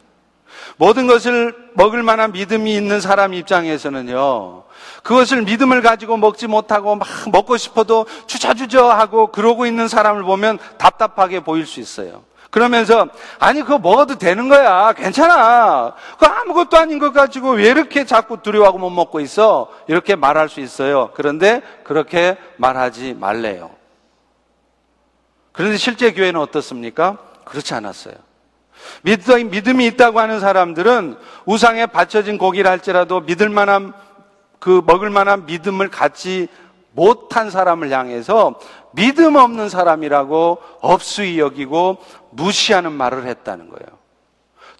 모든 0.76 1.06
것을 1.06 1.54
먹을 1.74 2.02
만한 2.02 2.32
믿음이 2.32 2.74
있는 2.74 3.00
사람 3.00 3.34
입장에서는요, 3.34 4.64
그것을 5.02 5.42
믿음을 5.42 5.82
가지고 5.82 6.16
먹지 6.16 6.46
못하고 6.46 6.96
막 6.96 7.08
먹고 7.30 7.56
싶어도 7.56 8.06
주저주저 8.26 8.90
하고 8.90 9.28
그러고 9.28 9.66
있는 9.66 9.88
사람을 9.88 10.22
보면 10.22 10.58
답답하게 10.78 11.40
보일 11.40 11.66
수 11.66 11.80
있어요. 11.80 12.24
그러면서 12.50 13.06
아니 13.38 13.60
그거 13.60 13.78
먹어도 13.78 14.18
되는 14.18 14.48
거야. 14.48 14.92
괜찮아. 14.94 15.94
그 16.18 16.26
아무것도 16.26 16.76
아닌 16.76 16.98
것 16.98 17.12
가지고 17.12 17.50
왜 17.50 17.66
이렇게 17.68 18.04
자꾸 18.04 18.40
두려워하고 18.40 18.78
못 18.78 18.90
먹고 18.90 19.20
있어? 19.20 19.68
이렇게 19.88 20.16
말할 20.16 20.48
수 20.48 20.60
있어요. 20.60 21.10
그런데 21.14 21.62
그렇게 21.84 22.36
말하지 22.56 23.14
말래요. 23.14 23.70
그런데 25.52 25.76
실제 25.76 26.12
교회는 26.12 26.40
어떻습니까? 26.40 27.18
그렇지 27.44 27.74
않았어요 27.74 28.14
믿음이 29.02 29.86
있다고 29.86 30.20
하는 30.20 30.40
사람들은 30.40 31.16
우상에 31.44 31.86
바쳐진 31.86 32.38
고기를 32.38 32.70
할지라도 32.70 33.20
믿을 33.20 33.48
만한 33.48 33.92
그 34.58 34.82
먹을 34.86 35.10
만한 35.10 35.46
믿음을 35.46 35.88
갖지 35.88 36.48
못한 36.92 37.50
사람을 37.50 37.90
향해서 37.90 38.58
믿음 38.92 39.36
없는 39.36 39.68
사람이라고 39.68 40.58
업수히 40.80 41.38
여기고 41.38 41.98
무시하는 42.30 42.92
말을 42.92 43.26
했다는 43.26 43.68
거예요. 43.68 43.95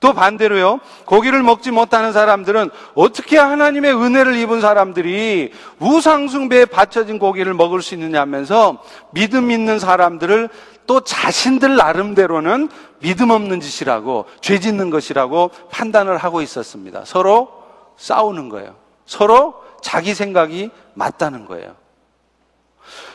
또 0.00 0.12
반대로요, 0.12 0.80
고기를 1.06 1.42
먹지 1.42 1.70
못하는 1.70 2.12
사람들은 2.12 2.70
어떻게 2.94 3.38
하나님의 3.38 3.94
은혜를 3.94 4.36
입은 4.36 4.60
사람들이 4.60 5.52
우상숭배에 5.80 6.66
바쳐진 6.66 7.18
고기를 7.18 7.54
먹을 7.54 7.80
수 7.82 7.94
있느냐 7.94 8.20
하면서 8.20 8.82
믿음 9.12 9.50
있는 9.50 9.78
사람들을 9.78 10.48
또 10.86 11.00
자신들 11.00 11.76
나름대로는 11.76 12.68
믿음 13.00 13.30
없는 13.30 13.60
짓이라고, 13.60 14.26
죄 14.40 14.60
짓는 14.60 14.90
것이라고 14.90 15.50
판단을 15.70 16.18
하고 16.18 16.42
있었습니다. 16.42 17.04
서로 17.04 17.48
싸우는 17.96 18.48
거예요. 18.48 18.76
서로 19.06 19.54
자기 19.82 20.14
생각이 20.14 20.70
맞다는 20.94 21.46
거예요. 21.46 21.74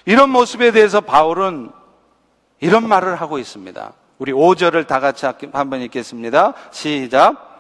이런 0.06 0.30
모습에 0.30 0.72
대해서 0.72 1.02
바울은 1.02 1.72
이런 2.60 2.88
말을 2.88 3.16
하고 3.16 3.38
있습니다. 3.38 3.94
우리 4.22 4.34
5절을 4.34 4.86
다 4.86 5.00
같이 5.00 5.26
한번 5.52 5.82
읽겠습니다. 5.82 6.54
시작. 6.70 7.58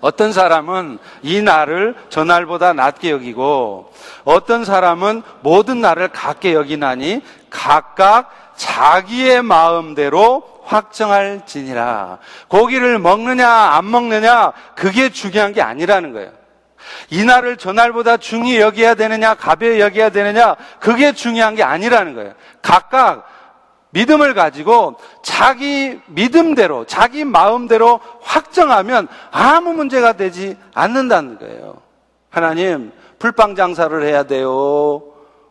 어떤 0.00 0.32
사람은 0.32 0.98
이 1.20 1.42
날을 1.42 1.94
저 2.08 2.24
날보다 2.24 2.72
낮게 2.72 3.10
여기고 3.10 3.92
어떤 4.24 4.64
사람은 4.64 5.22
모든 5.42 5.82
날을 5.82 6.08
같게 6.08 6.54
여기나니 6.54 7.20
각각 7.50 8.54
자기의 8.56 9.42
마음대로 9.42 10.42
확정할지니라. 10.64 12.16
고기를 12.48 12.98
먹느냐 12.98 13.46
안 13.46 13.90
먹느냐 13.90 14.52
그게 14.74 15.10
중요한 15.10 15.52
게 15.52 15.60
아니라는 15.60 16.14
거예요. 16.14 16.32
이 17.10 17.24
날을 17.24 17.58
전날보다 17.58 18.16
중히 18.16 18.58
여겨야 18.58 18.94
되느냐, 18.94 19.34
가벼이 19.34 19.80
여겨야 19.80 20.10
되느냐, 20.10 20.56
그게 20.80 21.12
중요한 21.12 21.54
게 21.54 21.62
아니라는 21.62 22.14
거예요. 22.14 22.32
각각 22.62 23.33
믿음을 23.94 24.34
가지고 24.34 24.96
자기 25.22 26.00
믿음대로, 26.06 26.84
자기 26.84 27.24
마음대로 27.24 28.00
확정하면 28.22 29.06
아무 29.30 29.72
문제가 29.72 30.14
되지 30.14 30.56
않는다는 30.74 31.38
거예요. 31.38 31.80
하나님, 32.28 32.92
풀빵 33.20 33.54
장사를 33.54 34.04
해야 34.04 34.24
돼요. 34.24 35.02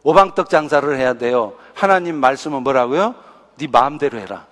오방떡 0.04 0.50
장사를 0.50 0.98
해야 0.98 1.14
돼요. 1.14 1.54
하나님 1.74 2.18
말씀은 2.18 2.64
뭐라고요? 2.64 3.16
네 3.58 3.68
마음대로 3.72 4.20
해라. 4.20 4.46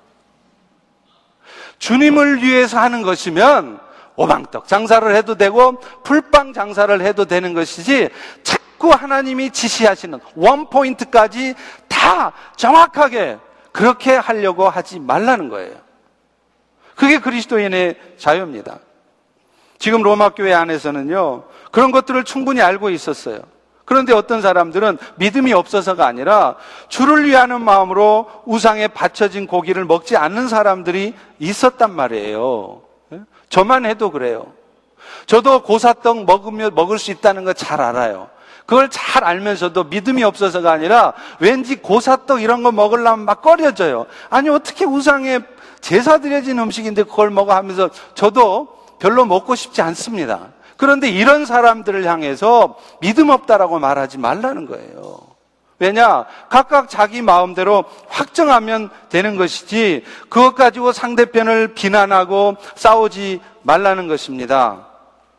주님을 1.77 2.41
위해서 2.41 2.79
하는 2.79 3.01
것이면 3.01 3.77
오방떡 4.15 4.69
장사를 4.69 5.13
해도 5.13 5.35
되고 5.35 5.81
풀빵 6.03 6.53
장사를 6.53 7.01
해도 7.01 7.25
되는 7.25 7.53
것이지 7.53 8.09
자꾸 8.43 8.91
하나님이 8.91 9.49
지시하시는 9.49 10.19
원 10.35 10.69
포인트까지 10.69 11.55
다 11.89 12.31
정확하게 12.55 13.37
그렇게 13.71 14.15
하려고 14.15 14.67
하지 14.69 14.99
말라는 14.99 15.49
거예요. 15.49 15.75
그게 16.95 17.19
그리스도인의 17.19 17.99
자유입니다. 18.17 18.79
지금 19.79 20.03
로마 20.03 20.29
교회 20.29 20.53
안에서는요, 20.53 21.43
그런 21.71 21.91
것들을 21.91 22.23
충분히 22.23 22.61
알고 22.61 22.89
있었어요. 22.89 23.39
그런데 23.85 24.13
어떤 24.13 24.41
사람들은 24.41 24.97
믿음이 25.15 25.51
없어서가 25.53 26.05
아니라 26.05 26.55
주를 26.87 27.25
위하는 27.25 27.61
마음으로 27.61 28.29
우상에 28.45 28.87
바쳐진 28.87 29.47
고기를 29.47 29.85
먹지 29.85 30.15
않는 30.15 30.47
사람들이 30.47 31.15
있었단 31.39 31.91
말이에요. 31.91 32.83
저만 33.49 33.85
해도 33.85 34.11
그래요. 34.11 34.53
저도 35.25 35.63
고사떡 35.63 36.25
먹으며 36.25 36.69
먹을 36.69 36.99
수 36.99 37.11
있다는 37.11 37.43
거 37.43 37.53
잘 37.53 37.81
알아요. 37.81 38.29
그걸 38.65 38.89
잘 38.89 39.23
알면서도 39.23 39.85
믿음이 39.85 40.23
없어서가 40.23 40.71
아니라 40.71 41.13
왠지 41.39 41.75
고사떡 41.75 42.41
이런 42.41 42.63
거 42.63 42.71
먹으려면 42.71 43.25
막 43.25 43.41
꺼려져요. 43.41 44.05
아니 44.29 44.49
어떻게 44.49 44.85
우상에 44.85 45.39
제사 45.81 46.19
드려진 46.19 46.59
음식인데 46.59 47.03
그걸 47.03 47.31
먹어 47.31 47.53
하면서 47.53 47.89
저도 48.13 48.67
별로 48.99 49.25
먹고 49.25 49.55
싶지 49.55 49.81
않습니다. 49.81 50.49
그런데 50.77 51.09
이런 51.09 51.45
사람들을 51.45 52.05
향해서 52.05 52.77
믿음 53.01 53.29
없다라고 53.29 53.79
말하지 53.79 54.17
말라는 54.17 54.65
거예요. 54.67 55.19
왜냐? 55.79 56.25
각각 56.49 56.89
자기 56.89 57.23
마음대로 57.23 57.83
확정하면 58.07 58.91
되는 59.09 59.35
것이지 59.35 60.03
그것 60.29 60.53
가지고 60.53 60.91
상대편을 60.91 61.73
비난하고 61.73 62.57
싸우지 62.75 63.41
말라는 63.63 64.07
것입니다. 64.07 64.90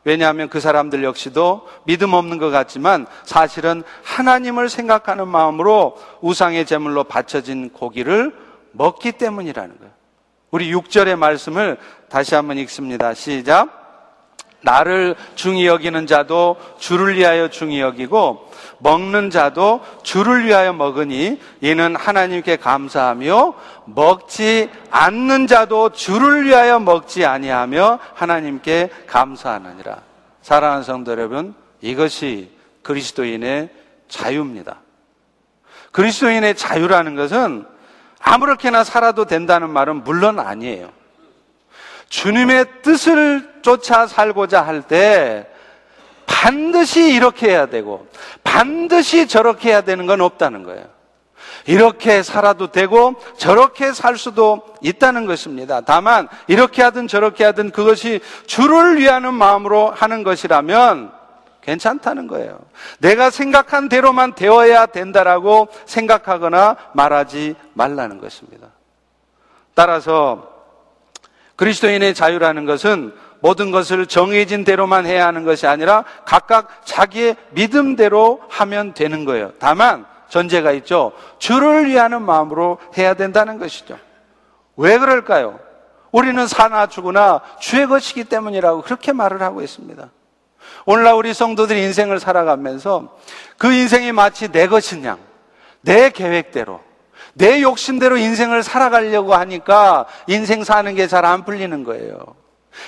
왜냐하면 0.04 0.48
그 0.48 0.60
사람들 0.60 1.04
역시도 1.04 1.68
믿음 1.84 2.12
없는 2.12 2.38
것 2.38 2.50
같지만 2.50 3.06
사실은 3.24 3.82
하나님을 4.02 4.68
생각하는 4.68 5.28
마음으로 5.28 5.96
우상의 6.20 6.66
제물로 6.66 7.04
바쳐진 7.04 7.70
고기를 7.70 8.34
먹기 8.72 9.12
때문이라는 9.12 9.78
거예요. 9.78 9.92
우리 10.50 10.72
6절의 10.72 11.16
말씀을 11.16 11.78
다시 12.08 12.34
한번 12.34 12.58
읽습니다. 12.58 13.14
시작. 13.14 13.81
나를 14.62 15.16
중히 15.34 15.66
여기는 15.66 16.06
자도 16.06 16.56
주를 16.78 17.16
위하여 17.16 17.48
중히 17.48 17.80
여기고 17.80 18.50
먹는 18.78 19.30
자도 19.30 19.80
주를 20.02 20.44
위하여 20.44 20.72
먹으니 20.72 21.40
이는 21.60 21.94
하나님께 21.96 22.56
감사하며 22.56 23.54
먹지 23.86 24.70
않는 24.90 25.46
자도 25.46 25.90
주를 25.90 26.44
위하여 26.44 26.78
먹지 26.78 27.24
아니하며 27.24 27.98
하나님께 28.14 28.90
감사하느니라. 29.06 29.98
사랑하는 30.42 30.82
성도 30.82 31.12
여러분, 31.12 31.54
이것이 31.80 32.50
그리스도인의 32.82 33.68
자유입니다. 34.08 34.78
그리스도인의 35.92 36.56
자유라는 36.56 37.16
것은 37.16 37.66
아무렇게나 38.20 38.84
살아도 38.84 39.24
된다는 39.24 39.70
말은 39.70 40.04
물론 40.04 40.38
아니에요. 40.38 40.90
주님의 42.12 42.66
뜻을 42.82 43.50
쫓아 43.62 44.06
살고자 44.06 44.60
할 44.62 44.82
때 44.82 45.46
반드시 46.26 47.14
이렇게 47.14 47.48
해야 47.48 47.66
되고 47.66 48.06
반드시 48.44 49.26
저렇게 49.26 49.70
해야 49.70 49.80
되는 49.80 50.06
건 50.06 50.20
없다는 50.20 50.62
거예요. 50.62 50.84
이렇게 51.66 52.22
살아도 52.22 52.70
되고 52.70 53.14
저렇게 53.38 53.92
살 53.92 54.18
수도 54.18 54.62
있다는 54.82 55.26
것입니다. 55.26 55.80
다만 55.80 56.28
이렇게 56.48 56.82
하든 56.82 57.08
저렇게 57.08 57.44
하든 57.44 57.70
그것이 57.70 58.20
주를 58.46 58.98
위하는 58.98 59.32
마음으로 59.32 59.90
하는 59.90 60.22
것이라면 60.22 61.12
괜찮다는 61.62 62.26
거예요. 62.26 62.58
내가 62.98 63.30
생각한 63.30 63.88
대로만 63.88 64.34
되어야 64.34 64.86
된다라고 64.86 65.68
생각하거나 65.86 66.76
말하지 66.92 67.54
말라는 67.74 68.20
것입니다. 68.20 68.66
따라서 69.74 70.51
그리스도인의 71.56 72.14
자유라는 72.14 72.66
것은 72.66 73.14
모든 73.40 73.70
것을 73.70 74.06
정해진 74.06 74.64
대로만 74.64 75.04
해야 75.04 75.26
하는 75.26 75.44
것이 75.44 75.66
아니라 75.66 76.04
각각 76.24 76.82
자기의 76.84 77.36
믿음대로 77.50 78.40
하면 78.48 78.94
되는 78.94 79.24
거예요. 79.24 79.52
다만 79.58 80.06
전제가 80.28 80.72
있죠. 80.72 81.12
주를 81.38 81.86
위하는 81.86 82.22
마음으로 82.22 82.78
해야 82.96 83.14
된다는 83.14 83.58
것이죠. 83.58 83.98
왜 84.76 84.96
그럴까요? 84.98 85.58
우리는 86.12 86.46
사나 86.46 86.86
죽으나 86.86 87.40
주의 87.58 87.86
것이기 87.86 88.24
때문이라고 88.24 88.82
그렇게 88.82 89.12
말을 89.12 89.42
하고 89.42 89.60
있습니다. 89.60 90.08
오늘날 90.86 91.14
우리 91.14 91.34
성도들이 91.34 91.82
인생을 91.82 92.20
살아가면서 92.20 93.16
그 93.58 93.72
인생이 93.72 94.12
마치 94.12 94.48
내 94.48 94.68
양, 95.04 95.18
내 95.80 96.10
계획대로, 96.10 96.80
내 97.34 97.62
욕심대로 97.62 98.16
인생을 98.16 98.62
살아가려고 98.62 99.34
하니까 99.34 100.06
인생 100.26 100.64
사는 100.64 100.94
게 100.94 101.06
잘 101.06 101.24
안 101.24 101.44
풀리는 101.44 101.84
거예요. 101.84 102.18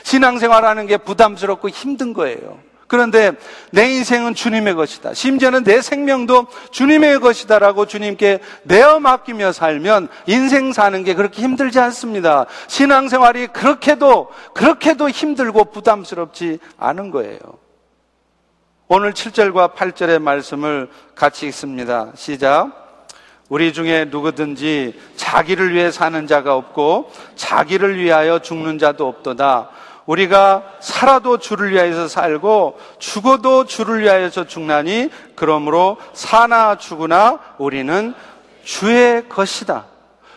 신앙생활하는 0.02 0.86
게 0.86 0.96
부담스럽고 0.96 1.68
힘든 1.68 2.12
거예요. 2.12 2.58
그런데 2.86 3.32
내 3.70 3.90
인생은 3.90 4.34
주님의 4.34 4.74
것이다. 4.74 5.14
심지어는 5.14 5.64
내 5.64 5.80
생명도 5.80 6.46
주님의 6.70 7.20
것이다라고 7.20 7.86
주님께 7.86 8.40
내어 8.64 9.00
맡기며 9.00 9.52
살면 9.52 10.08
인생 10.26 10.72
사는 10.72 11.02
게 11.02 11.14
그렇게 11.14 11.42
힘들지 11.42 11.80
않습니다. 11.80 12.46
신앙생활이 12.68 13.48
그렇게도, 13.48 14.28
그렇게도 14.52 15.08
힘들고 15.08 15.66
부담스럽지 15.66 16.58
않은 16.78 17.10
거예요. 17.10 17.38
오늘 18.88 19.12
7절과 19.14 19.74
8절의 19.74 20.20
말씀을 20.20 20.90
같이 21.14 21.46
읽습니다. 21.46 22.12
시작. 22.14 22.83
우리 23.48 23.72
중에 23.72 24.06
누구든지 24.06 24.98
자기를 25.16 25.74
위해 25.74 25.90
사는 25.90 26.26
자가 26.26 26.54
없고 26.56 27.12
자기를 27.36 27.98
위하여 27.98 28.38
죽는 28.38 28.78
자도 28.78 29.06
없도다. 29.06 29.68
우리가 30.06 30.62
살아도 30.80 31.38
주를 31.38 31.72
위하여서 31.72 32.08
살고 32.08 32.78
죽어도 32.98 33.64
주를 33.64 34.02
위하여서 34.02 34.46
죽나니 34.46 35.10
그러므로 35.34 35.96
사나 36.12 36.76
죽으나 36.76 37.38
우리는 37.58 38.14
주의 38.64 39.28
것이다. 39.28 39.86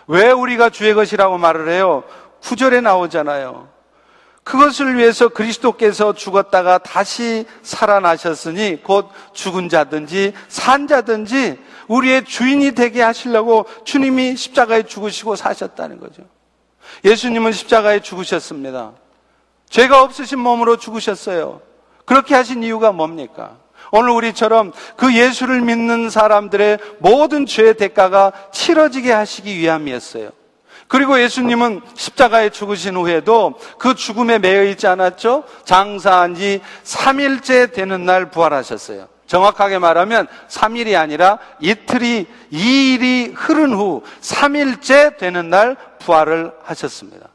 왜 0.08 0.32
우리가 0.32 0.70
주의 0.70 0.94
것이라고 0.94 1.38
말을 1.38 1.70
해요? 1.70 2.04
구절에 2.42 2.82
나오잖아요. 2.82 3.68
그것을 4.44 4.96
위해서 4.96 5.28
그리스도께서 5.28 6.14
죽었다가 6.14 6.78
다시 6.78 7.46
살아나셨으니 7.64 8.82
곧 8.82 9.10
죽은 9.34 9.68
자든지 9.68 10.32
산 10.48 10.88
자든지 10.88 11.60
우리의 11.88 12.26
주인이 12.26 12.74
되게 12.74 13.02
하시려고 13.02 13.66
주님이 13.86 14.36
십자가에 14.36 14.84
죽으시고 14.84 15.36
사셨다는 15.36 16.00
거죠. 16.00 16.24
예수님은 17.04 17.52
십자가에 17.52 18.00
죽으셨습니다. 18.02 18.94
죄가 19.70 20.04
없으신 20.04 20.40
몸으로 20.40 20.78
죽으셨어요. 20.78 21.62
그렇게 22.06 22.36
하신 22.36 22.64
이유가 22.64 22.92
뭡니까? 22.92 23.58
오늘 23.92 24.12
우리처럼 24.12 24.74
그 24.96 25.16
예수를 25.16 25.62
믿는 25.62 26.10
사람들의 26.10 26.80
모든 27.00 27.46
죄의 27.46 27.76
대가가 27.76 28.32
치러지게 28.52 29.12
하시기 29.12 29.58
위함이었어요. 29.58 30.32
그리고 30.88 31.22
예수님은 31.22 31.82
십자가에 31.96 32.50
죽으신 32.50 32.96
후에도 32.96 33.56
그 33.78 33.94
죽음에 33.94 34.40
매여 34.40 34.64
있지 34.66 34.88
않았죠? 34.88 35.44
장사한 35.66 36.36
지 36.36 36.62
3일째 36.84 37.74
되는 37.74 38.06
날 38.06 38.32
부활하셨어요. 38.32 39.08
정확하게 39.28 39.78
말하면 39.78 40.28
3일이 40.48 40.98
아니라 40.98 41.38
이틀이, 41.60 42.26
2일이 42.52 43.34
흐른 43.36 43.74
후 43.74 44.02
3일째 44.22 45.18
되는 45.18 45.50
날 45.50 45.76
부활을 46.00 46.52
하셨습니다. 46.64 47.28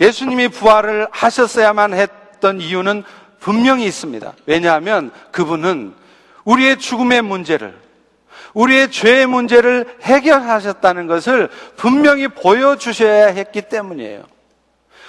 예수님이 0.00 0.48
부활을 0.48 1.08
하셨어야만 1.10 1.94
했던 1.94 2.60
이유는 2.60 3.02
분명히 3.40 3.84
있습니다. 3.86 4.32
왜냐하면 4.46 5.10
그분은 5.32 5.94
우리의 6.44 6.78
죽음의 6.78 7.22
문제를 7.22 7.82
우리의 8.54 8.90
죄의 8.90 9.26
문제를 9.26 9.96
해결하셨다는 10.02 11.06
것을 11.06 11.48
분명히 11.76 12.28
보여주셔야 12.28 13.28
했기 13.28 13.62
때문이에요. 13.62 14.24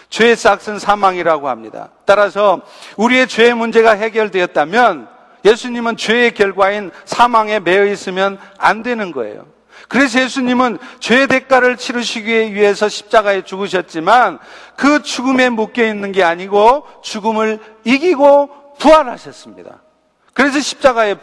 죄의 0.10 0.36
싹은 0.36 0.80
사망이라고 0.80 1.50
합니다. 1.50 1.90
따라서 2.06 2.62
우리의 2.98 3.28
죄의 3.28 3.56
문제가 3.56 3.92
해결되었다면 3.92 5.13
예수님은 5.46 5.98
죄의 5.98 6.34
결과인 6.34 6.92
사망에 7.06 7.60
매여 7.60 7.86
있으면 7.86 8.40
안 8.58 8.84
되는 8.84 9.12
거예요. 9.12 9.46
그래서 9.88 10.22
예수님은 10.22 10.78
죄의 11.00 11.28
대가를 11.28 11.78
치르시기 11.78 12.54
위해서 12.54 12.88
십자가에 12.88 13.44
죽으셨지만 13.44 14.40
그 14.76 15.04
죽음에 15.04 15.50
묶여 15.50 15.86
있는 15.86 16.12
게 16.12 16.24
아니고 16.24 16.86
죽음을 17.04 17.60
이기고 17.84 18.76
부활하셨습니다. 18.80 19.82
그래서 20.34 20.60
십자가의 20.60 21.18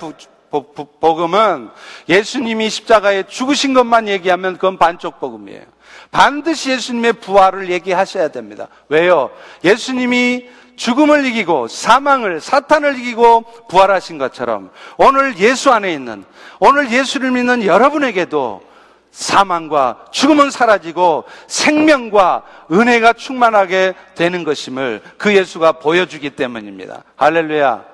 복음은 1.01 1.71
예수님이 2.09 2.71
십자가에 2.71 3.25
죽으신 3.25 3.75
것만 3.75 4.09
얘기하면 4.09 4.55
그건 4.55 4.79
반쪽 4.79 5.21
복음이에요. 5.21 5.63
반드시 6.11 6.71
예수님의 6.71 7.15
부활을 7.15 7.71
얘기하셔야 7.71 8.29
됩니다. 8.29 8.69
왜요? 8.89 9.31
예수님이 9.65 10.49
죽음을 10.81 11.27
이기고 11.27 11.69
사망을 11.69 12.41
사탄을 12.41 12.99
이기고 13.01 13.67
부활하신 13.69 14.17
것처럼 14.17 14.71
오늘 14.97 15.37
예수 15.37 15.71
안에 15.71 15.93
있는 15.93 16.25
오늘 16.59 16.91
예수를 16.91 17.33
믿는 17.33 17.67
여러분에게도 17.67 18.63
사망과 19.11 20.07
죽음은 20.11 20.51
사라지고 20.51 21.25
생명과 21.49 22.45
은혜가 22.73 23.13
충만하게 23.13 23.93
되는 24.15 24.43
것임을 24.43 25.03
그 25.19 25.37
예수가 25.37 25.73
보여주기 25.73 26.31
때문입니다. 26.31 27.05
할렐루야. 27.17 27.85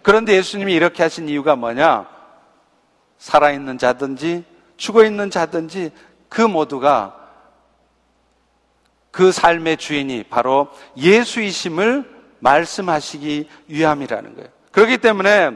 그런데 0.00 0.34
예수님이 0.34 0.72
이렇게 0.72 1.02
하신 1.02 1.28
이유가 1.28 1.54
뭐냐? 1.54 2.06
살아있는 3.18 3.76
자든지 3.76 4.44
죽어있는 4.78 5.30
자든지 5.30 5.90
그 6.30 6.40
모두가 6.40 7.14
그 9.10 9.30
삶의 9.30 9.76
주인이 9.76 10.22
바로 10.30 10.68
예수이심을 10.96 12.11
말씀하시기 12.42 13.48
위함이라는 13.68 14.34
거예요. 14.34 14.48
그렇기 14.72 14.98
때문에 14.98 15.52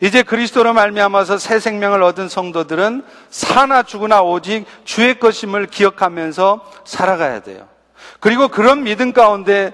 이제 0.00 0.22
그리스도로 0.22 0.72
말미암아서 0.72 1.38
새 1.38 1.60
생명을 1.60 2.02
얻은 2.02 2.28
성도들은 2.28 3.04
사나 3.30 3.82
죽으나 3.84 4.22
오직 4.22 4.64
주의 4.84 5.18
것임을 5.18 5.66
기억하면서 5.66 6.82
살아가야 6.84 7.42
돼요. 7.42 7.68
그리고 8.18 8.48
그런 8.48 8.82
믿음 8.82 9.12
가운데 9.12 9.72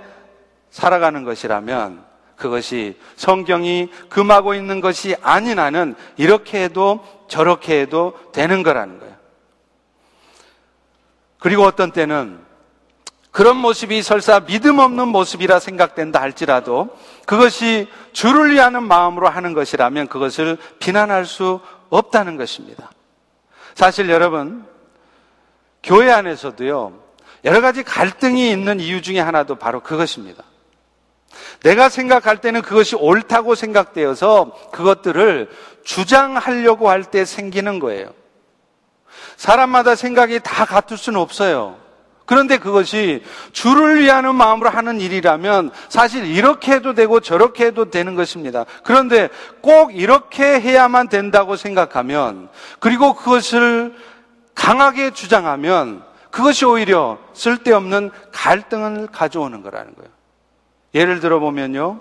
살아가는 0.70 1.24
것이라면 1.24 2.04
그것이 2.36 2.98
성경이 3.16 3.88
금하고 4.08 4.54
있는 4.54 4.80
것이 4.80 5.16
한은 5.22 5.94
이렇게 6.16 6.64
해도 6.64 7.04
저렇게 7.28 7.80
해도 7.80 8.18
되는 8.32 8.62
거라는 8.62 8.98
거예요. 8.98 9.14
그리고 11.38 11.62
어떤 11.62 11.90
때는 11.90 12.47
그런 13.30 13.56
모습이 13.56 14.02
설사 14.02 14.40
믿음 14.40 14.78
없는 14.78 15.08
모습이라 15.08 15.60
생각된다 15.60 16.20
할지라도 16.20 16.96
그것이 17.26 17.88
주를 18.12 18.52
위하는 18.52 18.82
마음으로 18.82 19.28
하는 19.28 19.52
것이라면 19.52 20.08
그것을 20.08 20.56
비난할 20.78 21.26
수 21.26 21.60
없다는 21.90 22.36
것입니다. 22.36 22.90
사실 23.74 24.08
여러분, 24.10 24.66
교회 25.82 26.10
안에서도요, 26.10 26.98
여러 27.44 27.60
가지 27.60 27.82
갈등이 27.82 28.50
있는 28.50 28.80
이유 28.80 29.02
중에 29.02 29.20
하나도 29.20 29.56
바로 29.56 29.80
그것입니다. 29.80 30.42
내가 31.62 31.88
생각할 31.88 32.40
때는 32.40 32.62
그것이 32.62 32.96
옳다고 32.96 33.54
생각되어서 33.54 34.70
그것들을 34.72 35.50
주장하려고 35.84 36.88
할 36.90 37.04
때 37.04 37.24
생기는 37.24 37.78
거예요. 37.78 38.12
사람마다 39.36 39.94
생각이 39.94 40.40
다 40.40 40.64
같을 40.64 40.96
수는 40.96 41.20
없어요. 41.20 41.78
그런데 42.28 42.58
그것이 42.58 43.22
주를 43.52 44.02
위하는 44.02 44.34
마음으로 44.34 44.68
하는 44.68 45.00
일이라면 45.00 45.70
사실 45.88 46.26
이렇게 46.26 46.72
해도 46.72 46.92
되고 46.92 47.20
저렇게 47.20 47.64
해도 47.64 47.90
되는 47.90 48.14
것입니다. 48.16 48.66
그런데 48.84 49.30
꼭 49.62 49.96
이렇게 49.96 50.60
해야만 50.60 51.08
된다고 51.08 51.56
생각하면 51.56 52.50
그리고 52.80 53.14
그것을 53.14 53.94
강하게 54.54 55.12
주장하면 55.12 56.02
그것이 56.30 56.66
오히려 56.66 57.16
쓸데없는 57.32 58.10
갈등을 58.30 59.06
가져오는 59.06 59.62
거라는 59.62 59.94
거예요. 59.94 60.10
예를 60.94 61.20
들어 61.20 61.38
보면요. 61.40 62.00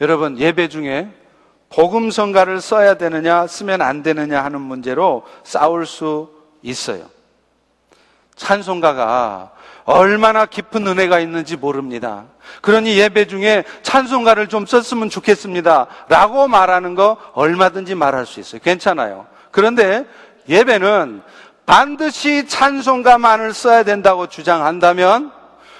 여러분, 0.00 0.38
예배 0.38 0.68
중에 0.68 1.10
복음성가를 1.68 2.62
써야 2.62 2.94
되느냐, 2.94 3.46
쓰면 3.46 3.82
안 3.82 4.02
되느냐 4.02 4.42
하는 4.42 4.62
문제로 4.62 5.22
싸울 5.44 5.84
수 5.84 6.30
있어요. 6.62 7.11
찬송가가 8.42 9.52
얼마나 9.84 10.46
깊은 10.46 10.86
은혜가 10.86 11.20
있는지 11.20 11.56
모릅니다. 11.56 12.24
그러니 12.60 12.98
예배 12.98 13.26
중에 13.26 13.64
찬송가를 13.82 14.48
좀 14.48 14.66
썼으면 14.66 15.10
좋겠습니다. 15.10 15.86
라고 16.08 16.48
말하는 16.48 16.94
거 16.94 17.16
얼마든지 17.34 17.94
말할 17.94 18.26
수 18.26 18.40
있어요. 18.40 18.60
괜찮아요. 18.60 19.26
그런데 19.50 20.04
예배는 20.48 21.22
반드시 21.66 22.48
찬송가만을 22.48 23.54
써야 23.54 23.84
된다고 23.84 24.26
주장한다면 24.26 25.30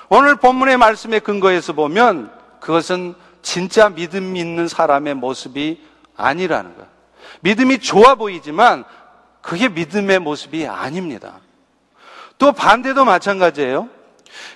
오늘 0.09 0.37
본문의 0.37 0.77
말씀에 0.77 1.19
근거해서 1.19 1.73
보면 1.73 2.31
그것은 2.61 3.15
진짜 3.43 3.89
믿음 3.89 4.37
있는 4.37 4.69
사람의 4.69 5.15
모습이 5.15 5.83
아니라는 6.17 6.75
거예요. 6.77 6.89
믿음이 7.41 7.79
좋아 7.79 8.15
보이지만 8.15 8.85
그게 9.41 9.69
믿음의 9.69 10.21
모습이 10.21 10.67
아닙니다. 10.69 11.41
또 12.39 12.53
반대도 12.53 13.05
마찬가지예요. 13.05 13.89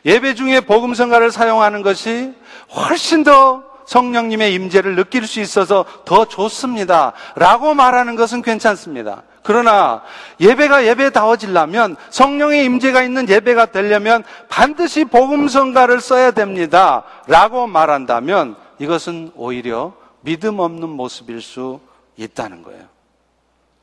예배 0.04 0.34
중에 0.34 0.60
복음성가를 0.60 1.30
사용하는 1.30 1.82
것이 1.82 2.32
훨씬 2.74 3.24
더 3.24 3.64
성령님의 3.86 4.52
임재를 4.54 4.96
느낄 4.96 5.26
수 5.26 5.40
있어서 5.40 5.84
더 6.04 6.24
좋습니다. 6.24 7.12
라고 7.36 7.74
말하는 7.74 8.16
것은 8.16 8.42
괜찮습니다. 8.42 9.22
그러나 9.42 10.02
예배가 10.40 10.86
예배다워지려면 10.86 11.96
성령의 12.10 12.64
임재가 12.64 13.04
있는 13.04 13.28
예배가 13.28 13.66
되려면 13.66 14.24
반드시 14.48 15.04
복음성가를 15.04 16.00
써야 16.00 16.32
됩니다. 16.32 17.04
라고 17.28 17.68
말한다면 17.68 18.56
이것은 18.80 19.30
오히려 19.36 19.92
믿음 20.22 20.58
없는 20.58 20.88
모습일 20.88 21.40
수 21.40 21.78
있다는 22.16 22.64
거예요. 22.64 22.82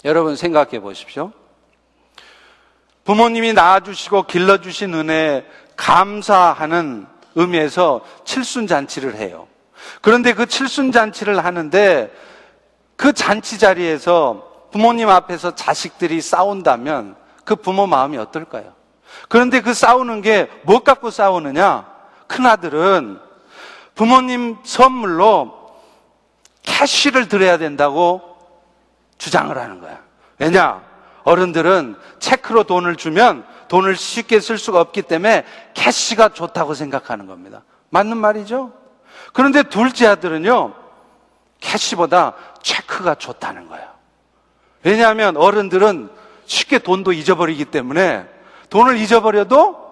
여러분 0.03 0.36
생각해 0.36 0.82
보십시오. 0.82 1.32
부모님이 3.05 3.53
낳아주시고 3.53 4.23
길러주신 4.23 4.93
은혜 4.93 5.45
감사하는 5.75 7.05
의미에서 7.35 8.01
칠순잔치를 8.25 9.15
해요. 9.15 9.47
그런데 10.01 10.33
그 10.33 10.45
칠순잔치를 10.45 11.43
하는데 11.43 12.11
그 12.95 13.11
잔치 13.11 13.59
자리에서 13.59 14.67
부모님 14.71 15.09
앞에서 15.09 15.55
자식들이 15.55 16.21
싸운다면 16.21 17.15
그 17.43 17.55
부모 17.55 17.87
마음이 17.87 18.17
어떨까요? 18.17 18.73
그런데 19.27 19.61
그 19.61 19.73
싸우는 19.73 20.21
게 20.21 20.49
뭐 20.63 20.79
갖고 20.79 21.11
싸우느냐? 21.11 21.85
큰아들은 22.27 23.19
부모님 23.95 24.57
선물로 24.63 25.53
캐시를 26.63 27.27
드려야 27.27 27.57
된다고 27.57 28.21
주장을 29.17 29.55
하는 29.55 29.81
거야. 29.81 29.99
왜냐? 30.39 30.81
어른들은 31.23 31.95
체크로 32.19 32.63
돈을 32.63 32.95
주면 32.95 33.45
돈을 33.67 33.95
쉽게 33.95 34.39
쓸 34.39 34.57
수가 34.57 34.81
없기 34.81 35.03
때문에 35.03 35.45
캐시가 35.73 36.29
좋다고 36.29 36.73
생각하는 36.73 37.25
겁니다. 37.27 37.63
맞는 37.89 38.17
말이죠? 38.17 38.71
그런데 39.33 39.63
둘째 39.63 40.07
아들은요, 40.07 40.73
캐시보다 41.59 42.33
체크가 42.62 43.15
좋다는 43.15 43.67
거예요. 43.67 43.88
왜냐하면 44.83 45.38
어른들은 45.38 46.09
쉽게 46.45 46.79
돈도 46.79 47.13
잊어버리기 47.13 47.65
때문에 47.65 48.27
돈을 48.69 48.97
잊어버려도 48.97 49.83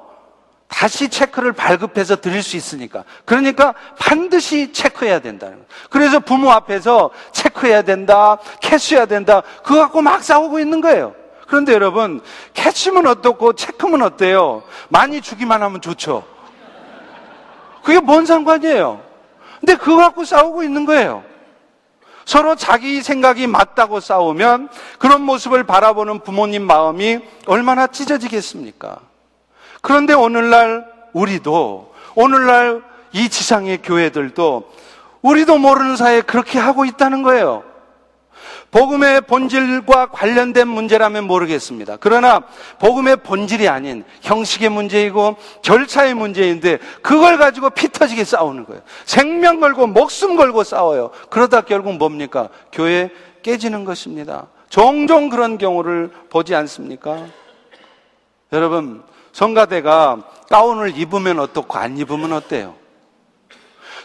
다시 0.67 1.09
체크를 1.09 1.53
발급해서 1.53 2.15
드릴 2.17 2.41
수 2.41 2.55
있으니까. 2.57 3.03
그러니까 3.25 3.73
반드시 3.99 4.71
체크해야 4.73 5.19
된다는 5.19 5.55
거예요. 5.55 5.67
그래서 5.89 6.19
부모 6.19 6.51
앞에서 6.51 7.11
체크해야 7.31 7.81
된다, 7.83 8.37
캐시해야 8.61 9.05
된다, 9.05 9.41
그거 9.63 9.81
갖고 9.81 10.01
막 10.01 10.23
싸우고 10.23 10.59
있는 10.59 10.81
거예요. 10.81 11.13
그런데 11.51 11.73
여러분, 11.73 12.21
캐치면 12.53 13.07
어떻고 13.07 13.51
체크면 13.51 14.03
어때요? 14.03 14.63
많이 14.87 15.19
주기만 15.19 15.61
하면 15.61 15.81
좋죠. 15.81 16.23
그게 17.83 17.99
뭔 17.99 18.25
상관이에요? 18.25 19.01
근데 19.59 19.75
그거 19.75 19.97
갖고 19.97 20.23
싸우고 20.23 20.63
있는 20.63 20.85
거예요. 20.85 21.25
서로 22.23 22.55
자기 22.55 23.01
생각이 23.01 23.47
맞다고 23.47 23.99
싸우면 23.99 24.69
그런 24.97 25.23
모습을 25.23 25.65
바라보는 25.65 26.21
부모님 26.21 26.65
마음이 26.65 27.19
얼마나 27.47 27.85
찢어지겠습니까? 27.87 28.99
그런데 29.81 30.13
오늘날 30.13 30.85
우리도 31.11 31.93
오늘날 32.15 32.81
이 33.11 33.27
지상의 33.27 33.81
교회들도 33.81 34.71
우리도 35.21 35.57
모르는 35.57 35.97
사이에 35.97 36.21
그렇게 36.21 36.59
하고 36.59 36.85
있다는 36.85 37.23
거예요. 37.23 37.69
복음의 38.71 39.21
본질과 39.21 40.07
관련된 40.07 40.67
문제라면 40.67 41.25
모르겠습니다. 41.25 41.97
그러나 41.99 42.39
복음의 42.79 43.17
본질이 43.17 43.67
아닌 43.67 44.05
형식의 44.21 44.69
문제이고 44.69 45.35
절차의 45.61 46.13
문제인데 46.13 46.79
그걸 47.01 47.37
가지고 47.37 47.69
피 47.69 47.89
터지게 47.89 48.23
싸우는 48.23 48.65
거예요. 48.65 48.81
생명 49.05 49.59
걸고 49.59 49.87
목숨 49.87 50.37
걸고 50.37 50.63
싸워요. 50.63 51.11
그러다 51.29 51.61
결국 51.61 51.97
뭡니까? 51.97 52.47
교회 52.71 53.09
깨지는 53.43 53.83
것입니다. 53.83 54.47
종종 54.69 55.27
그런 55.27 55.57
경우를 55.57 56.09
보지 56.29 56.55
않습니까? 56.55 57.25
여러분, 58.53 59.03
성가대가 59.33 60.23
가운을 60.49 60.97
입으면 60.97 61.39
어떻고 61.39 61.77
안 61.77 61.97
입으면 61.97 62.31
어때요? 62.31 62.75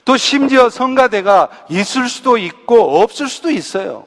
또 0.05 0.17
심지어 0.17 0.71
성가대가 0.71 1.51
있을 1.69 2.09
수도 2.09 2.37
있고 2.37 3.01
없을 3.01 3.29
수도 3.29 3.51
있어요. 3.51 4.07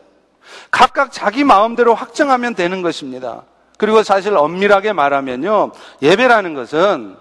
각각 0.72 1.12
자기 1.12 1.44
마음대로 1.44 1.96
확정하면 1.96 2.56
되는 2.56 2.82
것입니다. 2.82 3.44
그리고 3.78 4.04
사실 4.04 4.36
엄밀하게 4.36 4.94
말하면요. 4.94 5.72
예배라는 6.02 6.54
것은 6.54 7.16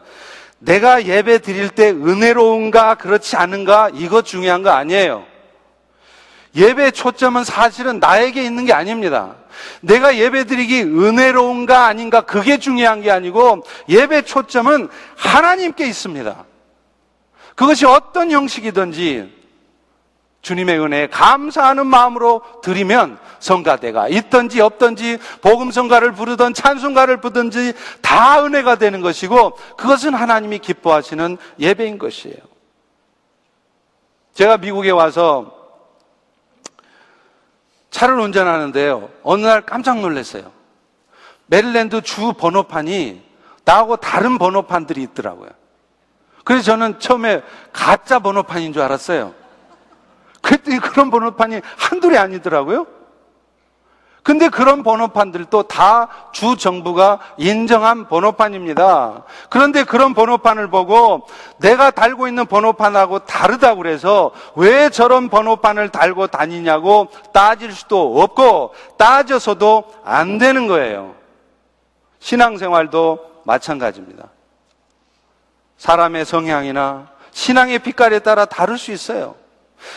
내가 0.58 1.04
예배 1.04 1.38
드릴 1.38 1.68
때 1.68 1.90
은혜로운가 1.90 2.96
그렇지 2.96 3.37
않은가 3.37 3.90
이거 3.94 4.22
중요한 4.22 4.62
거 4.62 4.70
아니에요. 4.70 5.24
예배 6.56 6.90
초점은 6.90 7.44
사실은 7.44 8.00
나에게 8.00 8.42
있는 8.42 8.64
게 8.64 8.72
아닙니다. 8.72 9.37
내가 9.80 10.16
예배 10.16 10.44
드리기 10.44 10.82
은혜로운가 10.82 11.87
아닌가 11.87 12.22
그게 12.22 12.58
중요한 12.58 13.02
게 13.02 13.11
아니고 13.11 13.64
예배 13.88 14.22
초점은 14.22 14.88
하나님께 15.16 15.87
있습니다. 15.87 16.44
그것이 17.54 17.87
어떤 17.87 18.30
형식이든지 18.30 19.38
주님의 20.42 20.80
은혜에 20.80 21.06
감사하는 21.08 21.87
마음으로 21.87 22.42
드리면 22.62 23.18
성가대가 23.40 24.09
있든지 24.09 24.61
없든지 24.61 25.18
복음 25.40 25.70
성가를 25.70 26.12
부르든 26.12 26.55
찬송가를 26.55 27.20
부르든지 27.20 27.74
다 28.03 28.44
은혜가 28.44 28.77
되는 28.77 29.01
것이고 29.01 29.57
그것은 29.77 30.14
하나님이 30.14 30.59
기뻐하시는 30.59 31.38
예배인 31.59 31.98
것이에요. 31.98 32.37
제가 34.35 34.59
미국에 34.59 34.90
와서 34.90 35.55
차를 37.90 38.18
운전하는데요. 38.20 39.11
어느 39.22 39.44
날 39.44 39.62
깜짝 39.62 40.01
놀랐어요. 40.01 40.53
메릴랜드 41.46 42.03
주 42.03 42.33
번호판이 42.35 43.22
나하고 43.64 43.96
다른 43.96 44.38
번호판들이 44.38 45.03
있더라고요. 45.03 45.51
그래서 46.44 46.62
저는 46.64 47.01
처음에 47.01 47.42
가짜 47.72 48.18
번호판인 48.18 48.72
줄 48.72 48.83
알았어요. 48.83 49.35
그랬더니 50.40 50.79
그런 50.79 51.11
번호판이 51.11 51.61
한둘이 51.77 52.16
아니더라고요. 52.16 52.87
근데 54.28 54.50
그런 54.50 54.82
번호판들도 54.82 55.62
다 55.62 56.08
주 56.32 56.56
정부가 56.56 57.18
인정한 57.38 58.06
번호판입니다. 58.06 59.24
그런데 59.48 59.84
그런 59.84 60.12
번호판을 60.12 60.68
보고 60.68 61.26
내가 61.56 61.90
달고 61.90 62.28
있는 62.28 62.44
번호판하고 62.44 63.20
다르다고 63.20 63.78
그래서 63.78 64.30
왜 64.54 64.90
저런 64.90 65.30
번호판을 65.30 65.88
달고 65.88 66.26
다니냐고 66.26 67.08
따질 67.32 67.72
수도 67.72 68.20
없고 68.20 68.74
따져서도 68.98 69.94
안 70.04 70.36
되는 70.36 70.66
거예요. 70.68 71.14
신앙생활도 72.20 73.42
마찬가지입니다. 73.44 74.28
사람의 75.78 76.26
성향이나 76.26 77.08
신앙의 77.32 77.78
빛깔에 77.78 78.18
따라 78.18 78.44
다를 78.44 78.76
수 78.76 78.92
있어요. 78.92 79.36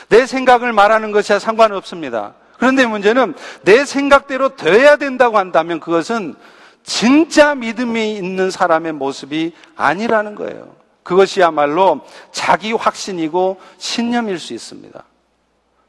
내 0.07 0.25
생각을 0.25 0.71
말하는 0.71 1.11
것이야 1.11 1.37
상관없습니다. 1.37 2.33
그런데 2.61 2.85
문제는 2.85 3.33
내 3.63 3.85
생각대로 3.85 4.55
돼야 4.55 4.95
된다고 4.95 5.39
한다면 5.39 5.79
그것은 5.79 6.35
진짜 6.83 7.55
믿음이 7.55 8.13
있는 8.13 8.51
사람의 8.51 8.91
모습이 8.91 9.53
아니라는 9.75 10.35
거예요. 10.35 10.75
그것이야말로 11.01 12.01
자기 12.31 12.71
확신이고 12.71 13.59
신념일 13.79 14.37
수 14.37 14.53
있습니다. 14.53 15.03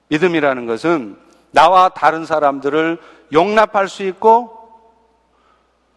믿음이라는 0.08 0.64
것은 0.64 1.18
나와 1.50 1.90
다른 1.90 2.24
사람들을 2.24 2.98
용납할 3.34 3.86
수 3.86 4.02
있고 4.04 4.58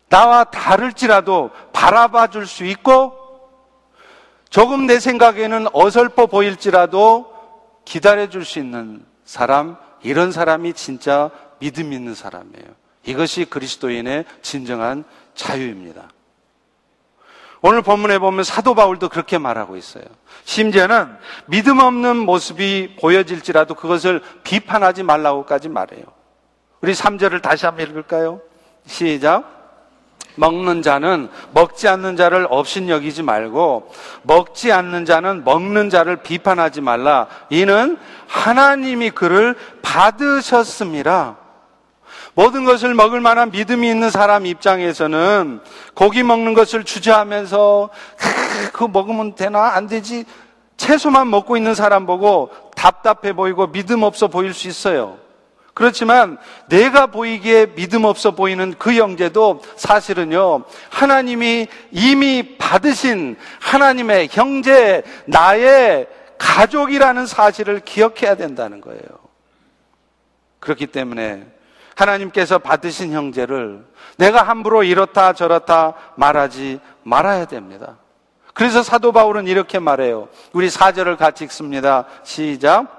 나와 0.10 0.44
다를지라도 0.44 1.52
바라봐 1.72 2.28
줄 2.28 2.46
수 2.46 2.66
있고 2.66 3.14
조금 4.50 4.88
내 4.88 5.00
생각에는 5.00 5.68
어설퍼 5.72 6.26
보일지라도 6.26 7.34
기다려 7.86 8.28
줄 8.28 8.44
수 8.44 8.60
있는 8.60 9.06
사람, 9.24 9.78
이런 10.06 10.32
사람이 10.32 10.74
진짜 10.74 11.32
믿음 11.60 11.92
있는 11.92 12.14
사람이에요. 12.14 12.66
이것이 13.06 13.46
그리스도인의 13.46 14.26
진정한 14.42 15.04
자유입니다. 15.34 16.10
오늘 17.62 17.82
본문에 17.82 18.20
보면 18.20 18.44
사도 18.44 18.76
바울도 18.76 19.10
그렇게 19.10 19.40
말하고 19.40 19.76
있어요. 19.76 20.04
심지어는 20.44 21.16
믿음 21.48 21.80
없는 21.80 22.18
모습이 22.18 22.98
보여질지라도 23.02 23.74
그것을 23.74 24.22
비판하지 24.44 25.02
말라고까지 25.02 25.70
말해요. 25.70 26.04
우리 26.82 26.94
3절을 26.94 27.42
다시 27.42 27.66
한번 27.66 27.88
읽을까요? 27.88 28.42
시작. 28.86 29.55
먹는 30.36 30.82
자는 30.82 31.30
먹지 31.54 31.88
않는 31.88 32.16
자를 32.16 32.48
없인 32.50 32.90
여기지 32.90 33.24
말고 33.24 33.92
먹지 34.24 34.72
않는 34.72 35.06
자는 35.06 35.44
먹는 35.44 35.90
자를 35.90 36.18
비판하지 36.18 36.82
말라. 36.82 37.28
이는 37.50 37.98
하나님이 38.28 39.12
그를 39.12 39.56
받으셨습니다. 39.82 41.38
모든 42.34 42.66
것을 42.66 42.94
먹을 42.94 43.22
만한 43.22 43.50
믿음이 43.50 43.90
있는 43.90 44.10
사람 44.10 44.46
입장에서는 44.46 45.62
고기 45.94 46.22
먹는 46.22 46.54
것을 46.54 46.84
주저하면서 46.84 47.90
그거 48.74 48.88
먹으면 48.90 49.36
되나 49.36 49.70
안 49.70 49.88
되지 49.88 50.26
채소만 50.76 51.30
먹고 51.30 51.56
있는 51.56 51.74
사람 51.74 52.06
보고 52.06 52.50
답답해 52.76 53.34
보이고 53.34 53.72
믿음 53.72 54.04
없어 54.04 54.28
보일 54.28 54.54
수 54.54 54.68
있어요. 54.68 55.18
그렇지만 55.76 56.38
내가 56.68 57.06
보이기에 57.06 57.76
믿음 57.76 58.06
없어 58.06 58.32
보이는 58.32 58.74
그 58.80 58.94
형제도 58.94 59.62
사실은요, 59.76 60.64
하나님이 60.90 61.68
이미 61.92 62.58
받으신 62.58 63.36
하나님의 63.60 64.30
형제, 64.32 65.04
나의 65.26 66.08
가족이라는 66.38 67.26
사실을 67.26 67.82
기억해야 67.82 68.36
된다는 68.36 68.80
거예요. 68.80 69.02
그렇기 70.62 70.88
때문에 70.88 71.46
하나님께서 71.96 72.58
받으신 72.58 73.12
형제를 73.12 73.86
내가 74.18 74.44
함부로 74.44 74.84
이렇다 74.84 75.34
저렇다 75.34 75.94
말하지 76.16 76.80
말아야 77.04 77.46
됩니다. 77.46 77.98
그래서 78.54 78.82
사도 78.82 79.12
바울은 79.12 79.48
이렇게 79.48 79.80
말해요. 79.80 80.30
우리 80.54 80.70
사절을 80.70 81.18
같이 81.18 81.44
읽습니다. 81.44 82.06
시작. 82.24 82.95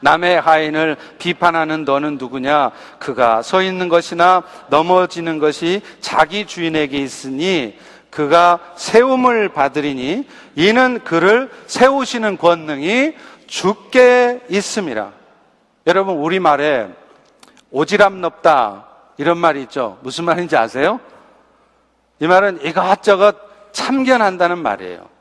남의 0.00 0.40
하인을 0.40 0.96
비판하는 1.18 1.84
너는 1.84 2.18
누구냐? 2.18 2.70
그가 2.98 3.42
서 3.42 3.62
있는 3.62 3.88
것이나 3.88 4.42
넘어지는 4.68 5.38
것이 5.38 5.82
자기 6.00 6.46
주인에게 6.46 6.98
있으니 6.98 7.78
그가 8.10 8.60
세움을 8.76 9.50
받으리니 9.50 10.26
이는 10.56 11.00
그를 11.04 11.50
세우시는 11.66 12.38
권능이 12.38 13.14
죽게 13.46 14.40
있습니다. 14.48 15.10
여러분, 15.86 16.16
우리말에 16.16 16.88
오지랖 17.72 18.14
넓다 18.14 18.86
이런 19.16 19.38
말이 19.38 19.62
있죠. 19.62 19.98
무슨 20.02 20.24
말인지 20.24 20.56
아세요? 20.56 21.00
이 22.20 22.26
말은 22.26 22.60
이것저것 22.64 23.36
참견한다는 23.72 24.58
말이에요. 24.58 25.17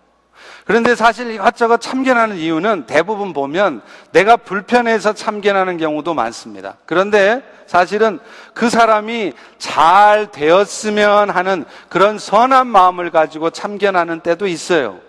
그런데 0.68 0.96
사실 0.96 1.32
이것저것 1.32 1.80
참견하는 1.80 2.36
이유는 2.36 2.88
대부분 2.88 3.32
보면 3.32 3.82
내가 4.12 4.36
불편해서 4.36 5.14
참견하는 5.14 5.78
경우도 5.78 6.14
많습니다. 6.14 6.76
그런데 6.86 7.42
사실은 7.68 8.20
그 8.54 8.70
사람이 8.70 9.32
잘 9.58 10.30
되었으면 10.30 11.30
하는 11.30 11.64
그런 11.88 12.20
선한 12.20 12.68
마음을 12.68 13.12
가지고 13.12 13.50
참견하는 13.50 14.20
때도 14.20 14.46
있어요. 14.46 15.00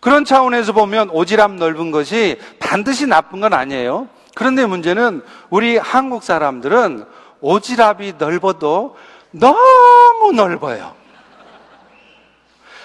그런 0.00 0.24
차원에서 0.24 0.72
보면 0.72 1.10
오지랖 1.10 1.56
넓은 1.56 1.90
것이 1.90 2.40
반드시 2.58 3.06
나쁜 3.06 3.40
건 3.40 3.52
아니에요. 3.52 4.08
그런데 4.34 4.64
문제는 4.64 5.20
우리 5.50 5.76
한국 5.76 6.22
사람들은 6.22 7.04
오지랖이 7.42 8.14
넓어도 8.16 8.96
너무 9.32 10.32
넓어요. 10.34 11.01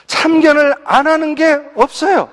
참견을 0.08 0.76
안 0.86 1.08
하는 1.08 1.36
게 1.36 1.60
없어요. 1.76 2.30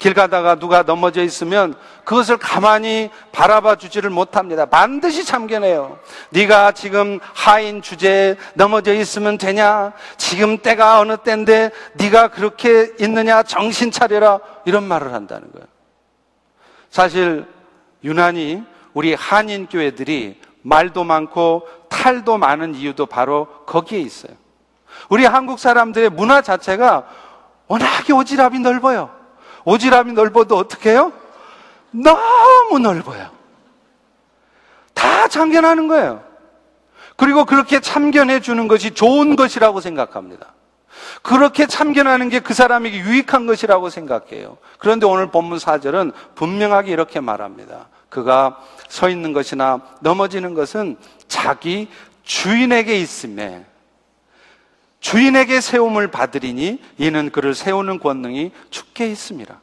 길 0.00 0.14
가다가 0.14 0.54
누가 0.54 0.82
넘어져 0.82 1.22
있으면 1.22 1.74
그것을 2.04 2.38
가만히 2.38 3.10
바라봐 3.32 3.76
주지를 3.76 4.08
못합니다. 4.08 4.64
반드시 4.64 5.24
참견해요. 5.24 5.98
네가 6.30 6.72
지금 6.72 7.20
하인 7.34 7.82
주제에 7.82 8.36
넘어져 8.54 8.94
있으면 8.94 9.36
되냐? 9.36 9.92
지금 10.16 10.56
때가 10.56 11.00
어느 11.00 11.18
때인데 11.18 11.70
네가 11.94 12.28
그렇게 12.28 12.92
있느냐? 12.98 13.42
정신 13.42 13.90
차려라. 13.90 14.40
이런 14.64 14.84
말을 14.84 15.12
한다는 15.12 15.52
거예요. 15.52 15.66
사실 16.88 17.44
유난히 18.02 18.64
우리 18.94 19.12
한인 19.12 19.66
교회들이 19.66 20.40
말도 20.62 21.04
많고 21.04 21.68
탈도 21.90 22.38
많은 22.38 22.74
이유도 22.74 23.04
바로 23.04 23.46
거기에 23.66 24.00
있어요. 24.00 24.32
우리 25.08 25.24
한국 25.24 25.58
사람들의 25.58 26.10
문화 26.10 26.42
자체가 26.42 27.06
워낙에 27.66 28.12
오지랖이 28.12 28.60
넓어요. 28.60 29.10
오지랖이 29.64 30.12
넓어도 30.12 30.56
어떻게 30.56 30.90
해요? 30.90 31.12
너무 31.90 32.78
넓어요. 32.78 33.30
다 34.94 35.28
참견하는 35.28 35.88
거예요. 35.88 36.22
그리고 37.16 37.44
그렇게 37.44 37.80
참견해 37.80 38.40
주는 38.40 38.68
것이 38.68 38.92
좋은 38.92 39.36
것이라고 39.36 39.80
생각합니다. 39.80 40.54
그렇게 41.22 41.66
참견하는 41.66 42.28
게 42.28 42.40
그 42.40 42.54
사람에게 42.54 42.98
유익한 42.98 43.46
것이라고 43.46 43.90
생각해요. 43.90 44.58
그런데 44.78 45.06
오늘 45.06 45.30
본문 45.30 45.58
4절은 45.58 46.12
분명하게 46.34 46.90
이렇게 46.90 47.20
말합니다. 47.20 47.88
그가 48.08 48.58
서 48.88 49.08
있는 49.08 49.32
것이나 49.32 49.80
넘어지는 50.00 50.54
것은 50.54 50.96
자기 51.28 51.88
주인에게 52.24 52.98
있음에 52.98 53.64
주인에게 55.00 55.60
세움을 55.60 56.08
받으리니 56.08 56.78
이는 56.98 57.30
그를 57.30 57.54
세우는 57.54 57.98
권능이 57.98 58.52
죽게 58.70 59.06
있습니다. 59.08 59.60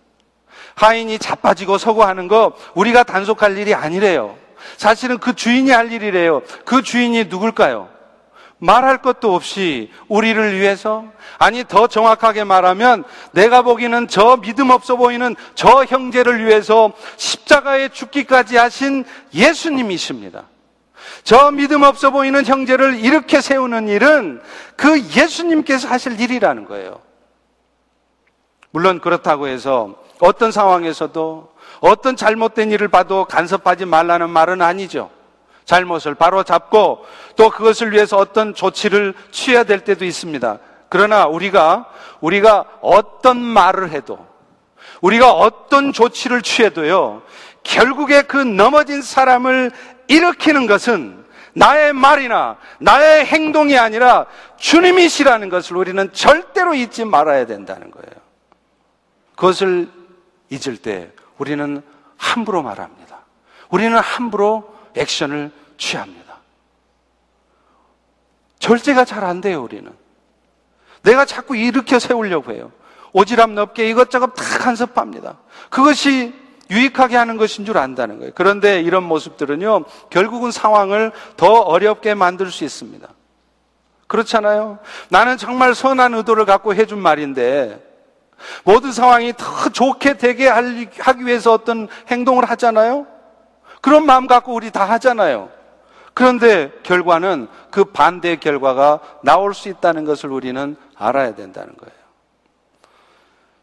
하인이 0.75 1.17
자빠지고 1.19 1.77
서고 1.77 2.03
하는 2.03 2.27
거 2.27 2.53
우리가 2.75 3.03
단속할 3.03 3.57
일이 3.57 3.73
아니래요. 3.73 4.35
사실은 4.77 5.17
그 5.17 5.33
주인이 5.33 5.71
할 5.71 5.91
일이래요. 5.91 6.41
그 6.65 6.81
주인이 6.81 7.25
누굴까요? 7.25 7.89
말할 8.59 9.03
것도 9.03 9.35
없이 9.35 9.91
우리를 10.07 10.59
위해서 10.59 11.05
아니 11.37 11.63
더 11.63 11.87
정확하게 11.87 12.43
말하면 12.43 13.03
내가 13.31 13.61
보기는 13.61 14.07
저 14.07 14.37
믿음 14.37 14.71
없어 14.71 14.95
보이는 14.95 15.35
저 15.53 15.85
형제를 15.85 16.45
위해서 16.45 16.91
십자가에 17.17 17.89
죽기까지 17.89 18.57
하신 18.57 19.05
예수님이십니다. 19.33 20.45
저 21.23 21.51
믿음 21.51 21.83
없어 21.83 22.11
보이는 22.11 22.45
형제를 22.45 22.99
이렇게 22.99 23.41
세우는 23.41 23.87
일은 23.87 24.41
그 24.75 24.99
예수님께서 24.99 25.87
하실 25.87 26.19
일이라는 26.19 26.65
거예요. 26.65 27.01
물론 28.71 28.99
그렇다고 28.99 29.47
해서 29.47 29.95
어떤 30.19 30.51
상황에서도 30.51 31.51
어떤 31.79 32.15
잘못된 32.15 32.71
일을 32.71 32.87
봐도 32.87 33.25
간섭하지 33.25 33.85
말라는 33.85 34.29
말은 34.29 34.61
아니죠. 34.61 35.09
잘못을 35.65 36.15
바로 36.15 36.43
잡고 36.43 37.05
또 37.35 37.49
그것을 37.49 37.91
위해서 37.91 38.17
어떤 38.17 38.53
조치를 38.53 39.13
취해야 39.31 39.63
될 39.63 39.81
때도 39.81 40.05
있습니다. 40.05 40.59
그러나 40.89 41.25
우리가 41.25 41.87
우리가 42.21 42.65
어떤 42.81 43.37
말을 43.37 43.91
해도 43.91 44.25
우리가 45.01 45.31
어떤 45.33 45.91
조치를 45.91 46.41
취해도요. 46.41 47.21
결국에 47.63 48.21
그 48.21 48.37
넘어진 48.37 49.01
사람을 49.01 49.71
일으키는 50.07 50.67
것은 50.67 51.25
나의 51.53 51.93
말이나 51.93 52.57
나의 52.79 53.25
행동이 53.25 53.77
아니라 53.77 54.27
주님이시라는 54.57 55.49
것을 55.49 55.75
우리는 55.77 56.13
절대로 56.13 56.75
잊지 56.75 57.05
말아야 57.05 57.45
된다는 57.45 57.89
거예요. 57.91 58.11
그것을 59.35 59.89
잊을 60.49 60.77
때 60.77 61.11
우리는 61.37 61.81
함부로 62.17 62.61
말합니다. 62.61 63.19
우리는 63.69 63.97
함부로 63.97 64.73
액션을 64.95 65.51
취합니다. 65.77 66.37
절제가 68.59 69.05
잘 69.05 69.23
안 69.23 69.41
돼요, 69.41 69.61
우리는. 69.61 69.91
내가 71.03 71.25
자꾸 71.25 71.55
일으켜 71.55 71.99
세우려고 71.99 72.51
해요. 72.51 72.71
오지랖 73.13 73.51
넓게 73.51 73.89
이것저것 73.89 74.33
다 74.33 74.43
간섭합니다. 74.59 75.37
그것이 75.69 76.33
유익하게 76.69 77.15
하는 77.15 77.37
것인 77.37 77.65
줄 77.65 77.77
안다는 77.77 78.19
거예요. 78.19 78.31
그런데 78.35 78.81
이런 78.81 79.03
모습들은요, 79.03 79.85
결국은 80.09 80.51
상황을 80.51 81.11
더 81.35 81.51
어렵게 81.51 82.13
만들 82.13 82.51
수 82.51 82.63
있습니다. 82.63 83.07
그렇잖아요? 84.07 84.79
나는 85.09 85.37
정말 85.37 85.75
선한 85.75 86.13
의도를 86.13 86.45
갖고 86.45 86.73
해준 86.73 86.99
말인데, 86.99 87.83
모든 88.63 88.91
상황이 88.91 89.33
더 89.35 89.69
좋게 89.69 90.17
되게 90.17 90.47
하기 90.47 91.25
위해서 91.25 91.53
어떤 91.53 91.87
행동을 92.07 92.45
하잖아요? 92.45 93.07
그런 93.81 94.05
마음 94.05 94.27
갖고 94.27 94.53
우리 94.53 94.71
다 94.71 94.85
하잖아요. 94.85 95.49
그런데 96.13 96.71
결과는 96.83 97.47
그 97.69 97.85
반대의 97.85 98.39
결과가 98.39 98.99
나올 99.21 99.53
수 99.53 99.69
있다는 99.69 100.03
것을 100.03 100.31
우리는 100.31 100.75
알아야 100.95 101.35
된다는 101.35 101.75
거예요. 101.77 101.96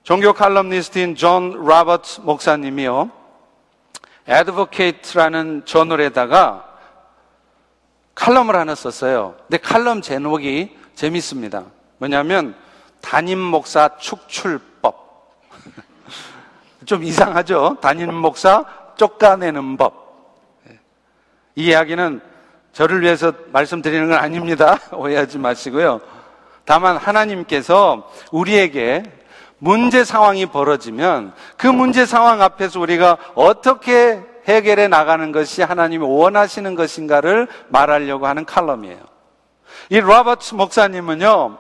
종교 0.05 0.34
칼럼니스트인 0.34 1.16
존 1.16 1.66
라버트 1.66 2.20
목사님이요. 2.20 3.11
Advocate라는 4.28 5.62
저널에다가 5.64 6.68
칼럼을 8.14 8.55
하나 8.55 8.74
썼어요. 8.74 9.34
근데 9.48 9.57
칼럼 9.57 10.02
제목이 10.02 10.76
재밌습니다. 10.94 11.64
뭐냐면 11.96 12.55
담임 13.00 13.38
목사 13.38 13.96
축출법. 13.96 15.40
좀 16.84 17.02
이상하죠? 17.02 17.78
담임 17.80 18.14
목사 18.14 18.62
쫓아내는 18.96 19.78
법. 19.78 20.05
이 21.55 21.68
이야기는 21.68 22.20
저를 22.74 23.00
위해서 23.00 23.32
말씀드리는 23.52 24.11
건 24.11 24.18
아닙니다. 24.18 24.78
오해하지 24.92 25.38
마시고요. 25.38 26.02
다만 26.66 26.98
하나님께서 26.98 28.12
우리에게 28.30 29.23
문제 29.64 30.04
상황이 30.04 30.44
벌어지면 30.44 31.32
그 31.56 31.66
문제 31.66 32.04
상황 32.04 32.42
앞에서 32.42 32.80
우리가 32.80 33.16
어떻게 33.34 34.20
해결해 34.46 34.88
나가는 34.88 35.32
것이 35.32 35.62
하나님이 35.62 36.04
원하시는 36.04 36.74
것인가를 36.74 37.48
말하려고 37.68 38.26
하는 38.26 38.44
칼럼이에요. 38.44 38.98
이 39.88 40.00
로버트 40.00 40.54
목사님은요, 40.54 41.56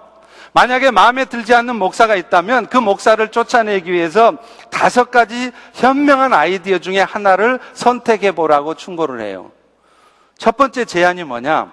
만약에 0.52 0.90
마음에 0.90 1.24
들지 1.24 1.54
않는 1.54 1.76
목사가 1.76 2.14
있다면 2.14 2.66
그 2.66 2.76
목사를 2.76 3.26
쫓아내기 3.28 3.90
위해서 3.90 4.34
다섯 4.70 5.10
가지 5.10 5.50
현명한 5.72 6.34
아이디어 6.34 6.80
중에 6.80 7.00
하나를 7.00 7.58
선택해 7.72 8.32
보라고 8.32 8.74
충고를 8.74 9.22
해요. 9.22 9.50
첫 10.36 10.58
번째 10.58 10.84
제안이 10.84 11.24
뭐냐? 11.24 11.72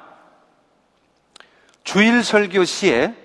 주일 1.84 2.24
설교 2.24 2.64
시에 2.64 3.21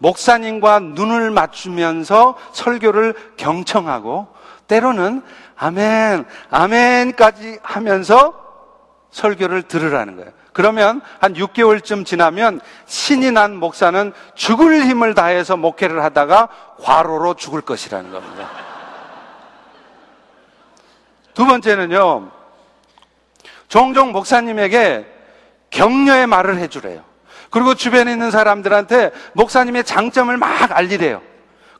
목사님과 0.00 0.80
눈을 0.80 1.30
맞추면서 1.30 2.36
설교를 2.52 3.14
경청하고 3.36 4.28
때로는 4.66 5.22
아멘, 5.56 6.24
아멘까지 6.50 7.58
하면서 7.62 8.34
설교를 9.10 9.62
들으라는 9.62 10.16
거예요. 10.16 10.30
그러면 10.52 11.00
한 11.20 11.34
6개월쯤 11.34 12.06
지나면 12.06 12.60
신이 12.86 13.30
난 13.30 13.56
목사는 13.56 14.12
죽을 14.34 14.86
힘을 14.86 15.14
다해서 15.14 15.56
목회를 15.56 16.02
하다가 16.02 16.48
과로로 16.80 17.34
죽을 17.34 17.60
것이라는 17.60 18.10
겁니다. 18.10 18.48
두 21.34 21.46
번째는요, 21.46 22.30
종종 23.68 24.12
목사님에게 24.12 25.06
격려의 25.70 26.26
말을 26.26 26.58
해주래요. 26.58 27.09
그리고 27.50 27.74
주변에 27.74 28.12
있는 28.12 28.30
사람들한테 28.30 29.10
목사님의 29.34 29.84
장점을 29.84 30.34
막 30.36 30.76
알리래요. 30.76 31.20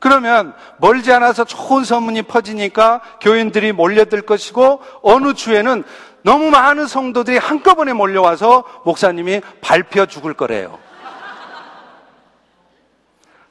그러면 0.01 0.55
멀지 0.79 1.13
않아서 1.13 1.45
좋은 1.45 1.85
소문이 1.85 2.23
퍼지니까 2.23 3.01
교인들이 3.21 3.73
몰려들 3.73 4.23
것이고 4.23 4.83
어느 5.03 5.35
주에는 5.35 5.85
너무 6.23 6.51
많은 6.51 6.87
성도들이 6.87 7.39
한꺼번에 7.39 7.93
몰려와서 7.93 8.65
목사님이 8.85 9.43
밟혀 9.61 10.07
죽을 10.07 10.35
거래요. 10.35 10.79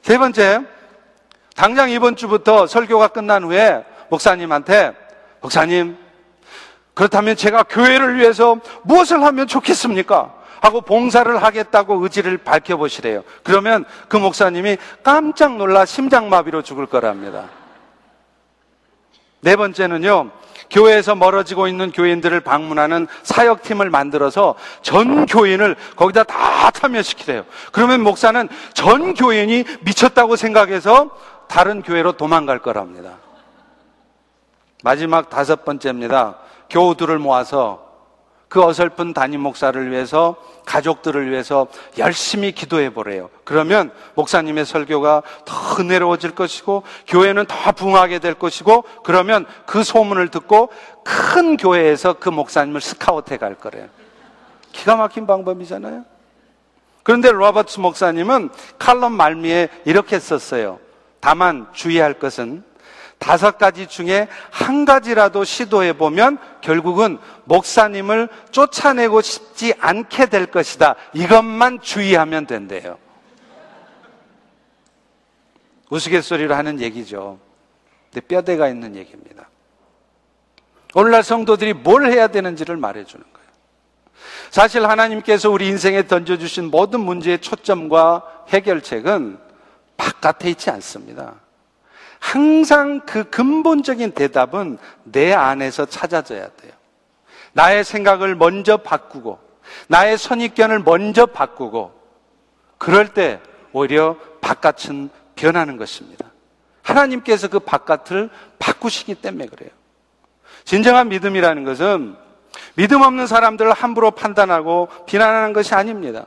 세 0.02 0.18
번째, 0.18 0.60
당장 1.54 1.90
이번 1.90 2.16
주부터 2.16 2.66
설교가 2.66 3.08
끝난 3.08 3.44
후에 3.44 3.84
목사님한테 4.08 4.92
목사님, 5.40 5.96
그렇다면 6.94 7.36
제가 7.36 7.62
교회를 7.62 8.16
위해서 8.16 8.58
무엇을 8.82 9.22
하면 9.22 9.46
좋겠습니까? 9.46 10.39
하고 10.60 10.80
봉사를 10.80 11.42
하겠다고 11.42 12.02
의지를 12.02 12.38
밝혀보시래요. 12.38 13.22
그러면 13.42 13.84
그 14.08 14.16
목사님이 14.16 14.78
깜짝 15.02 15.56
놀라 15.56 15.84
심장마비로 15.84 16.62
죽을 16.62 16.86
거랍니다. 16.86 17.48
네 19.40 19.56
번째는요, 19.56 20.30
교회에서 20.70 21.14
멀어지고 21.14 21.66
있는 21.66 21.90
교인들을 21.90 22.40
방문하는 22.40 23.08
사역팀을 23.22 23.90
만들어서 23.90 24.54
전 24.82 25.26
교인을 25.26 25.76
거기다 25.96 26.24
다 26.24 26.70
참여시키래요. 26.70 27.44
그러면 27.72 28.02
목사는 28.02 28.48
전 28.74 29.14
교인이 29.14 29.64
미쳤다고 29.80 30.36
생각해서 30.36 31.10
다른 31.48 31.82
교회로 31.82 32.12
도망갈 32.12 32.60
거랍니다. 32.60 33.14
마지막 34.84 35.28
다섯 35.28 35.64
번째입니다. 35.64 36.36
교우들을 36.70 37.18
모아서 37.18 37.89
그 38.50 38.64
어설픈 38.64 39.14
담임 39.14 39.42
목사를 39.42 39.92
위해서 39.92 40.34
가족들을 40.66 41.30
위해서 41.30 41.68
열심히 41.98 42.50
기도해 42.50 42.92
보래요. 42.92 43.30
그러면 43.44 43.92
목사님의 44.16 44.66
설교가 44.66 45.22
더 45.44 45.80
은혜로워질 45.80 46.32
것이고 46.32 46.82
교회는 47.06 47.46
더 47.46 47.70
부흥하게 47.70 48.18
될 48.18 48.34
것이고 48.34 48.82
그러면 49.04 49.46
그 49.66 49.84
소문을 49.84 50.28
듣고 50.30 50.70
큰 51.04 51.56
교회에서 51.56 52.14
그 52.14 52.28
목사님을 52.28 52.80
스카우트해 52.80 53.38
갈 53.38 53.54
거래요. 53.54 53.86
기가 54.72 54.96
막힌 54.96 55.28
방법이잖아요. 55.28 56.04
그런데 57.04 57.30
로버트 57.30 57.78
목사님은 57.78 58.50
칼럼 58.80 59.12
말미에 59.12 59.68
이렇게 59.84 60.18
썼어요. 60.18 60.80
다만 61.20 61.68
주의할 61.72 62.14
것은 62.14 62.64
다섯 63.20 63.58
가지 63.58 63.86
중에 63.86 64.28
한 64.50 64.86
가지라도 64.86 65.44
시도해 65.44 65.92
보면 65.92 66.38
결국은 66.62 67.18
목사님을 67.44 68.30
쫓아내고 68.50 69.20
싶지 69.20 69.74
않게 69.78 70.26
될 70.26 70.46
것이다. 70.46 70.96
이것만 71.12 71.82
주의하면 71.82 72.46
된대요. 72.46 72.98
우스갯소리로 75.90 76.54
하는 76.54 76.80
얘기죠. 76.80 77.38
근데 78.10 78.26
뼈대가 78.26 78.68
있는 78.68 78.96
얘기입니다. 78.96 79.48
오늘날 80.94 81.22
성도들이 81.22 81.74
뭘 81.74 82.10
해야 82.10 82.26
되는지를 82.26 82.78
말해주는 82.78 83.22
거예요. 83.22 83.48
사실 84.50 84.88
하나님께서 84.88 85.50
우리 85.50 85.68
인생에 85.68 86.06
던져주신 86.06 86.70
모든 86.70 87.00
문제의 87.00 87.40
초점과 87.40 88.22
해결책은 88.48 89.38
바깥에 89.98 90.48
있지 90.48 90.70
않습니다. 90.70 91.34
항상 92.20 93.00
그 93.00 93.24
근본적인 93.24 94.12
대답은 94.12 94.78
내 95.04 95.32
안에서 95.32 95.86
찾아져야 95.86 96.48
돼요. 96.50 96.72
나의 97.52 97.82
생각을 97.82 98.36
먼저 98.36 98.76
바꾸고, 98.76 99.40
나의 99.88 100.16
선입견을 100.16 100.80
먼저 100.80 101.26
바꾸고, 101.26 101.92
그럴 102.78 103.08
때 103.08 103.40
오히려 103.72 104.16
바깥은 104.40 105.10
변하는 105.34 105.76
것입니다. 105.76 106.26
하나님께서 106.82 107.48
그 107.48 107.58
바깥을 107.58 108.30
바꾸시기 108.58 109.16
때문에 109.16 109.46
그래요. 109.46 109.70
진정한 110.64 111.08
믿음이라는 111.08 111.64
것은 111.64 112.16
믿음 112.74 113.02
없는 113.02 113.26
사람들을 113.26 113.72
함부로 113.72 114.10
판단하고 114.10 114.88
비난하는 115.06 115.52
것이 115.52 115.74
아닙니다. 115.74 116.26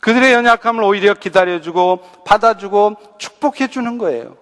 그들의 0.00 0.32
연약함을 0.32 0.82
오히려 0.82 1.14
기다려주고 1.14 2.24
받아주고 2.24 2.96
축복해주는 3.18 3.98
거예요. 3.98 4.41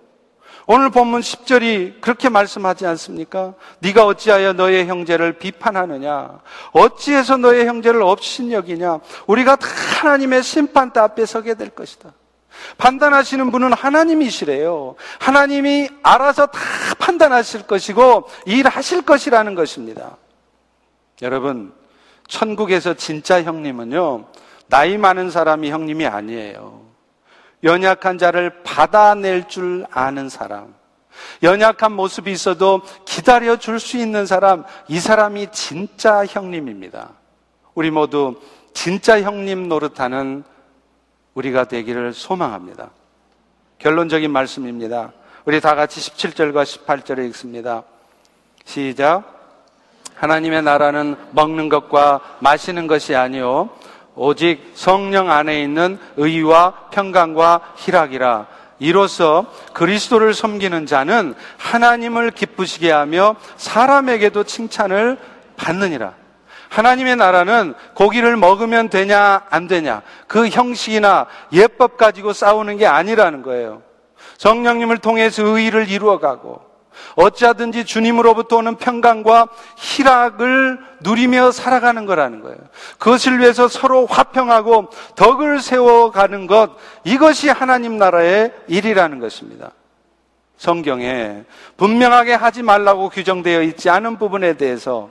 오늘 0.66 0.90
본문 0.90 1.20
10절이 1.20 2.00
그렇게 2.00 2.28
말씀하지 2.28 2.86
않습니까? 2.86 3.54
네가 3.80 4.06
어찌하여 4.06 4.52
너의 4.52 4.86
형제를 4.86 5.34
비판하느냐? 5.34 6.40
어찌해서 6.72 7.36
너의 7.36 7.66
형제를 7.66 8.02
업신여기냐? 8.02 9.00
우리가 9.26 9.56
다 9.56 9.66
하나님의 10.00 10.42
심판대 10.42 11.00
앞에 11.00 11.26
서게 11.26 11.54
될 11.54 11.70
것이다. 11.70 12.12
판단하시는 12.78 13.50
분은 13.50 13.72
하나님이시래요. 13.72 14.96
하나님이 15.18 15.88
알아서 16.02 16.46
다 16.46 16.60
판단하실 16.98 17.66
것이고 17.66 18.28
일하실 18.46 19.02
것이라는 19.02 19.54
것입니다. 19.54 20.16
여러분, 21.22 21.72
천국에서 22.28 22.94
진짜 22.94 23.42
형님은요, 23.42 24.26
나이 24.68 24.96
많은 24.98 25.30
사람이 25.30 25.70
형님이 25.70 26.06
아니에요. 26.06 26.89
연약한 27.62 28.18
자를 28.18 28.62
받아낼 28.62 29.48
줄 29.48 29.84
아는 29.90 30.28
사람. 30.28 30.74
연약한 31.42 31.92
모습이 31.92 32.30
있어도 32.32 32.82
기다려 33.04 33.56
줄 33.56 33.78
수 33.78 33.96
있는 33.96 34.26
사람, 34.26 34.64
이 34.88 34.98
사람이 35.00 35.48
진짜 35.52 36.24
형님입니다. 36.24 37.10
우리 37.74 37.90
모두 37.90 38.40
진짜 38.72 39.20
형님 39.20 39.68
노릇하는 39.68 40.44
우리가 41.34 41.64
되기를 41.64 42.12
소망합니다. 42.12 42.90
결론적인 43.78 44.30
말씀입니다. 44.30 45.12
우리 45.44 45.60
다 45.60 45.74
같이 45.74 46.00
17절과 46.00 46.64
18절을 46.64 47.26
읽습니다. 47.28 47.82
시작. 48.64 49.38
하나님의 50.14 50.62
나라는 50.62 51.16
먹는 51.32 51.70
것과 51.70 52.20
마시는 52.40 52.86
것이 52.86 53.16
아니요 53.16 53.70
오직 54.22 54.72
성령 54.74 55.30
안에 55.30 55.62
있는 55.62 55.98
의와 56.18 56.74
평강과 56.90 57.72
희락이라. 57.76 58.48
이로써 58.78 59.46
그리스도를 59.72 60.34
섬기는 60.34 60.84
자는 60.84 61.34
하나님을 61.56 62.30
기쁘시게 62.32 62.90
하며 62.90 63.36
사람에게도 63.56 64.44
칭찬을 64.44 65.16
받느니라. 65.56 66.12
하나님의 66.68 67.16
나라는 67.16 67.72
고기를 67.94 68.36
먹으면 68.36 68.90
되냐, 68.90 69.40
안 69.48 69.66
되냐, 69.66 70.02
그 70.26 70.48
형식이나 70.48 71.26
예법 71.54 71.96
가지고 71.96 72.34
싸우는 72.34 72.76
게 72.76 72.86
아니라는 72.86 73.40
거예요. 73.40 73.80
성령님을 74.36 74.98
통해서 74.98 75.44
의의를 75.44 75.88
이루어가고, 75.88 76.60
어찌하든지 77.16 77.84
주님으로부터 77.84 78.56
오는 78.56 78.76
평강과 78.76 79.48
희락을 79.76 80.78
누리며 81.00 81.50
살아가는 81.52 82.06
거라는 82.06 82.40
거예요. 82.40 82.58
그것을 82.98 83.38
위해서 83.38 83.68
서로 83.68 84.06
화평하고 84.06 84.90
덕을 85.16 85.60
세워가는 85.60 86.46
것, 86.46 86.72
이것이 87.04 87.48
하나님 87.48 87.98
나라의 87.98 88.52
일이라는 88.68 89.18
것입니다. 89.18 89.72
성경에 90.56 91.44
분명하게 91.76 92.34
하지 92.34 92.62
말라고 92.62 93.08
규정되어 93.08 93.62
있지 93.62 93.88
않은 93.88 94.18
부분에 94.18 94.54
대해서 94.54 95.08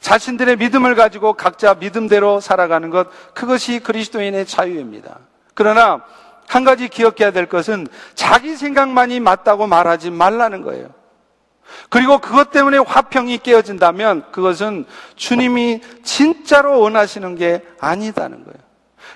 자신들의 0.00 0.56
믿음을 0.56 0.94
가지고 0.94 1.34
각자 1.34 1.74
믿음대로 1.74 2.40
살아가는 2.40 2.88
것, 2.90 3.08
그것이 3.34 3.80
그리스도인의 3.80 4.46
자유입니다. 4.46 5.18
그러나 5.54 6.02
한 6.52 6.64
가지 6.64 6.88
기억해야 6.88 7.30
될 7.30 7.46
것은 7.46 7.88
자기 8.14 8.56
생각만이 8.56 9.20
맞다고 9.20 9.66
말하지 9.66 10.10
말라는 10.10 10.60
거예요. 10.60 10.88
그리고 11.88 12.18
그것 12.18 12.50
때문에 12.50 12.76
화평이 12.76 13.38
깨어진다면 13.38 14.30
그것은 14.32 14.84
주님이 15.16 15.80
진짜로 16.02 16.78
원하시는 16.78 17.36
게 17.36 17.62
아니다는 17.80 18.44
거예요. 18.44 18.58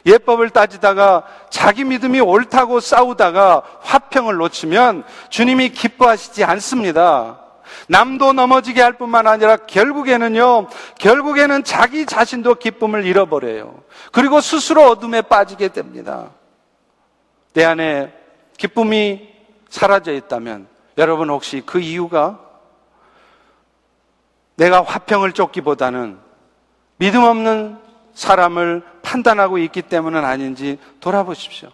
예법을 0.06 0.48
따지다가 0.48 1.24
자기 1.50 1.84
믿음이 1.84 2.20
옳다고 2.20 2.80
싸우다가 2.80 3.60
화평을 3.82 4.36
놓치면 4.36 5.04
주님이 5.28 5.68
기뻐하시지 5.68 6.42
않습니다. 6.42 7.42
남도 7.88 8.32
넘어지게 8.32 8.80
할 8.80 8.94
뿐만 8.94 9.26
아니라 9.26 9.56
결국에는요, 9.58 10.68
결국에는 10.98 11.64
자기 11.64 12.06
자신도 12.06 12.54
기쁨을 12.54 13.04
잃어버려요. 13.04 13.82
그리고 14.10 14.40
스스로 14.40 14.88
어둠에 14.88 15.20
빠지게 15.20 15.68
됩니다. 15.68 16.30
내 17.56 17.64
안에 17.64 18.12
기쁨이 18.58 19.30
사라져 19.70 20.12
있다면 20.12 20.68
여러분 20.98 21.30
혹시 21.30 21.62
그 21.64 21.80
이유가 21.80 22.38
내가 24.56 24.82
화평을 24.82 25.32
쫓기보다는 25.32 26.18
믿음 26.98 27.24
없는 27.24 27.78
사람을 28.12 28.82
판단하고 29.00 29.56
있기 29.56 29.80
때문은 29.80 30.22
아닌지 30.22 30.78
돌아보십시오. 31.00 31.70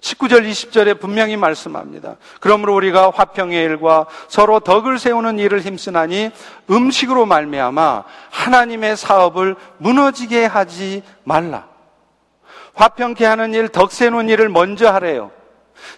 19절, 0.00 0.48
20절에 0.48 1.00
분명히 1.00 1.36
말씀합니다. 1.36 2.16
그러므로 2.38 2.76
우리가 2.76 3.10
화평의 3.10 3.64
일과 3.64 4.06
서로 4.28 4.60
덕을 4.60 5.00
세우는 5.00 5.40
일을 5.40 5.60
힘쓰나니 5.60 6.30
음식으로 6.70 7.26
말미암아 7.26 8.04
하나님의 8.30 8.96
사업을 8.96 9.56
무너지게 9.78 10.44
하지 10.44 11.02
말라. 11.24 11.69
화평케 12.74 13.24
하는 13.24 13.54
일, 13.54 13.68
덕 13.68 13.92
세우는 13.92 14.28
일을 14.28 14.48
먼저 14.48 14.90
하래요. 14.90 15.30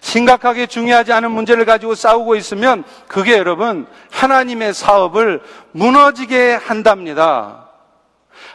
심각하게 0.01 0.67
중요하지 0.67 1.11
않은 1.13 1.31
문제를 1.31 1.65
가지고 1.65 1.95
싸우고 1.95 2.35
있으면 2.35 2.83
그게 3.07 3.37
여러분 3.37 3.85
하나님의 4.11 4.73
사업을 4.73 5.41
무너지게 5.71 6.53
한답니다. 6.53 7.69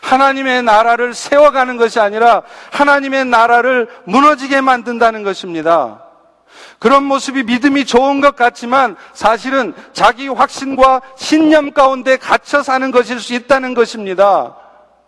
하나님의 0.02 0.62
나라를 0.62 1.14
세워가는 1.14 1.76
것이 1.76 2.00
아니라 2.00 2.42
하나님의 2.72 3.26
나라를 3.26 3.88
무너지게 4.04 4.60
만든다는 4.60 5.22
것입니다. 5.22 6.04
그런 6.78 7.04
모습이 7.04 7.42
믿음이 7.44 7.84
좋은 7.84 8.20
것 8.20 8.36
같지만 8.36 8.96
사실은 9.12 9.74
자기 9.92 10.28
확신과 10.28 11.02
신념 11.16 11.72
가운데 11.72 12.16
갇혀 12.16 12.62
사는 12.62 12.90
것일 12.90 13.20
수 13.20 13.34
있다는 13.34 13.74
것입니다. 13.74 14.56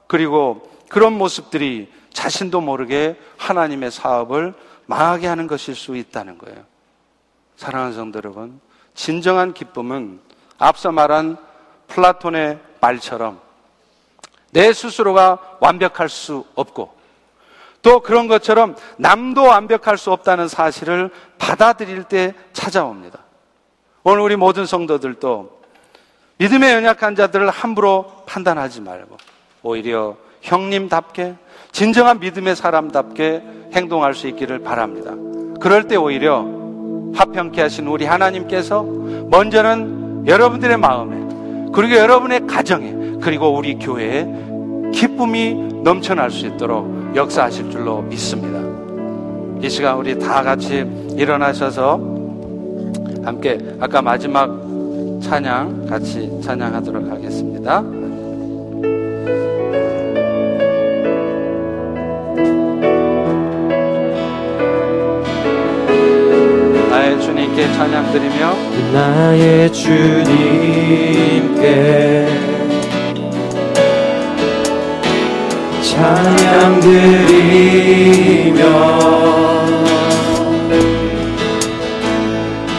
그리고 0.06 0.68
그런 0.88 1.12
모습들이 1.12 1.88
자신도 2.12 2.61
모르게 2.61 3.18
하나님의 3.38 3.90
사업을 3.90 4.54
망하게 4.86 5.26
하는 5.26 5.46
것일 5.46 5.74
수 5.74 5.96
있다는 5.96 6.38
거예요. 6.38 6.58
사랑하는 7.56 7.94
성도 7.94 8.18
여러분, 8.18 8.61
진정한 8.94 9.54
기쁨은 9.54 10.20
앞서 10.58 10.92
말한 10.92 11.36
플라톤의 11.88 12.58
말처럼 12.80 13.40
내 14.52 14.72
스스로가 14.72 15.56
완벽할 15.61 16.08
수 16.08 16.44
없고 16.54 16.98
또 17.82 18.00
그런 18.00 18.28
것처럼 18.28 18.76
남도 18.98 19.44
완벽할 19.44 19.96
수 19.96 20.12
없다는 20.12 20.48
사실을 20.48 21.11
받아들일 21.38 22.04
때 22.04 22.34
찾아옵니다. 22.52 23.18
오늘 24.02 24.20
우리 24.20 24.36
모든 24.36 24.66
성도들도 24.66 25.61
믿음의 26.38 26.74
연약한 26.74 27.16
자들을 27.16 27.48
함부로 27.50 28.24
판단하지 28.26 28.80
말고 28.80 29.16
오히려 29.62 30.16
형님답게 30.42 31.36
진정한 31.72 32.20
믿음의 32.20 32.56
사람답게 32.56 33.42
행동할 33.72 34.14
수 34.14 34.26
있기를 34.28 34.60
바랍니다. 34.60 35.12
그럴 35.60 35.86
때 35.86 35.96
오히려 35.96 36.46
화평케 37.14 37.60
하신 37.60 37.86
우리 37.86 38.04
하나님께서 38.04 38.82
먼저는 38.82 40.24
여러분들의 40.26 40.76
마음에 40.76 41.16
그리고 41.72 41.96
여러분의 41.96 42.46
가정에 42.46 43.18
그리고 43.20 43.54
우리 43.54 43.74
교회에 43.78 44.26
기쁨이 44.92 45.54
넘쳐날 45.82 46.30
수 46.30 46.46
있도록 46.46 47.14
역사하실 47.14 47.70
줄로 47.70 48.02
믿습니다. 48.02 48.60
이 49.62 49.68
시간 49.68 49.96
우리 49.96 50.18
다 50.18 50.42
같이 50.42 50.86
일어나셔서 51.16 52.00
함께 53.24 53.58
아까 53.78 54.00
마지막 54.00 54.48
찬양 55.22 55.86
같이 55.86 56.40
찬양하도록 56.42 57.10
하겠습니다. 57.10 57.99
주님께 67.51 67.72
찬양 67.72 68.12
드리며 68.12 68.55
나의 68.92 69.72
주님께 69.72 70.28
찬양 75.82 76.80
드리며 76.80 78.61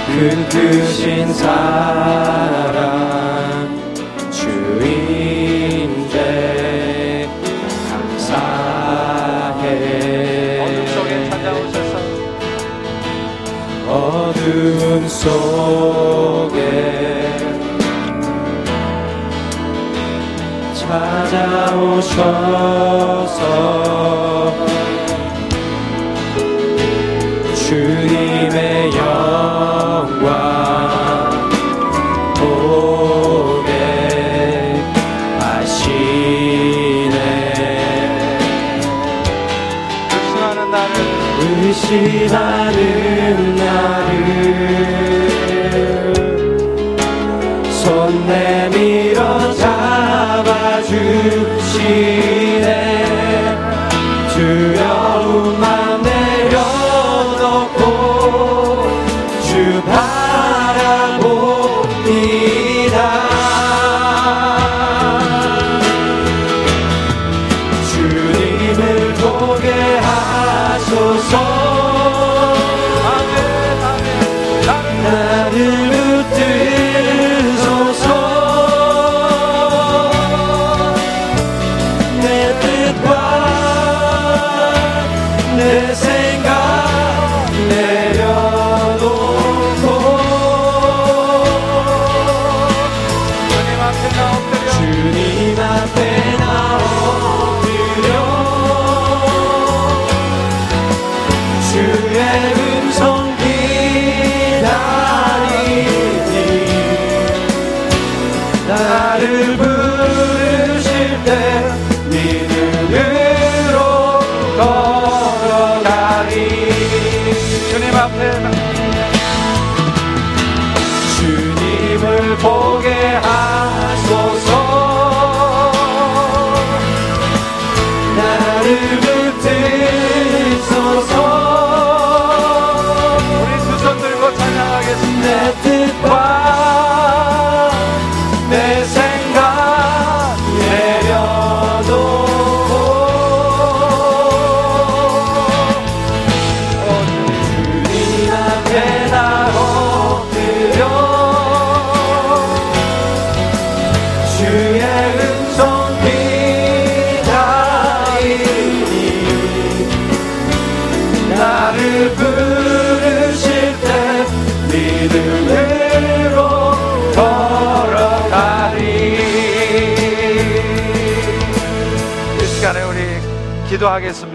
큰 0.08 0.50
크신 0.50 1.34
사랑 1.34 2.81
어둠 14.42 15.08
속에 15.08 16.58
찾아오셔서 20.74 22.12
주님의 27.54 28.92
영광 28.96 30.30
보게 32.34 33.70
하시네. 35.40 37.18
불신하는 40.10 40.60
나를 40.72 40.96
의심하는 41.62 42.81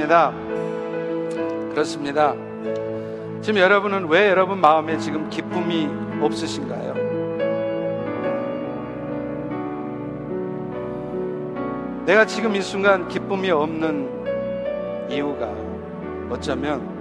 기도하겠습니다. 0.07 0.33
그렇습니다. 1.71 2.35
지금 3.43 3.61
여러분은 3.61 4.09
왜 4.09 4.29
여러분 4.31 4.61
마음에 4.61 4.97
지금 4.99 5.29
기쁨이 5.29 5.89
없으신가요? 6.21 6.95
내가 12.07 12.25
지금 12.25 12.55
이 12.55 12.63
순간 12.63 13.09
기쁨이 13.09 13.51
없는 13.51 15.11
이유가 15.11 15.53
어쩌면 16.31 16.95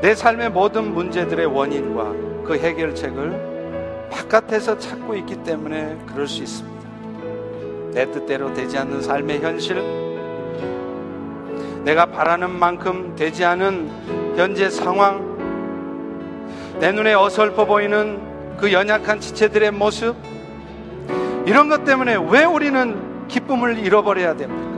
내 0.00 0.14
삶의 0.14 0.50
모든 0.50 0.94
문제들의 0.94 1.46
원인과 1.46 2.44
그 2.44 2.58
해결책을 2.58 4.08
바깥에서 4.10 4.78
찾고 4.78 5.16
있기 5.16 5.42
때문에 5.42 5.98
그럴 6.06 6.26
수 6.26 6.42
있습니다. 6.42 6.82
내 7.92 8.10
뜻대로 8.10 8.52
되지 8.54 8.78
않는 8.78 9.02
삶의 9.02 9.40
현실, 9.40 10.01
내가 11.84 12.06
바라는 12.06 12.50
만큼 12.50 13.14
되지 13.16 13.44
않은 13.44 14.34
현재 14.36 14.70
상황, 14.70 15.32
내 16.78 16.92
눈에 16.92 17.14
어설퍼 17.14 17.64
보이는 17.64 18.20
그 18.56 18.72
연약한 18.72 19.20
지체들의 19.20 19.72
모습, 19.72 20.14
이런 21.44 21.68
것 21.68 21.84
때문에 21.84 22.16
왜 22.30 22.44
우리는 22.44 23.26
기쁨을 23.26 23.78
잃어버려야 23.78 24.36
됩니까? 24.36 24.70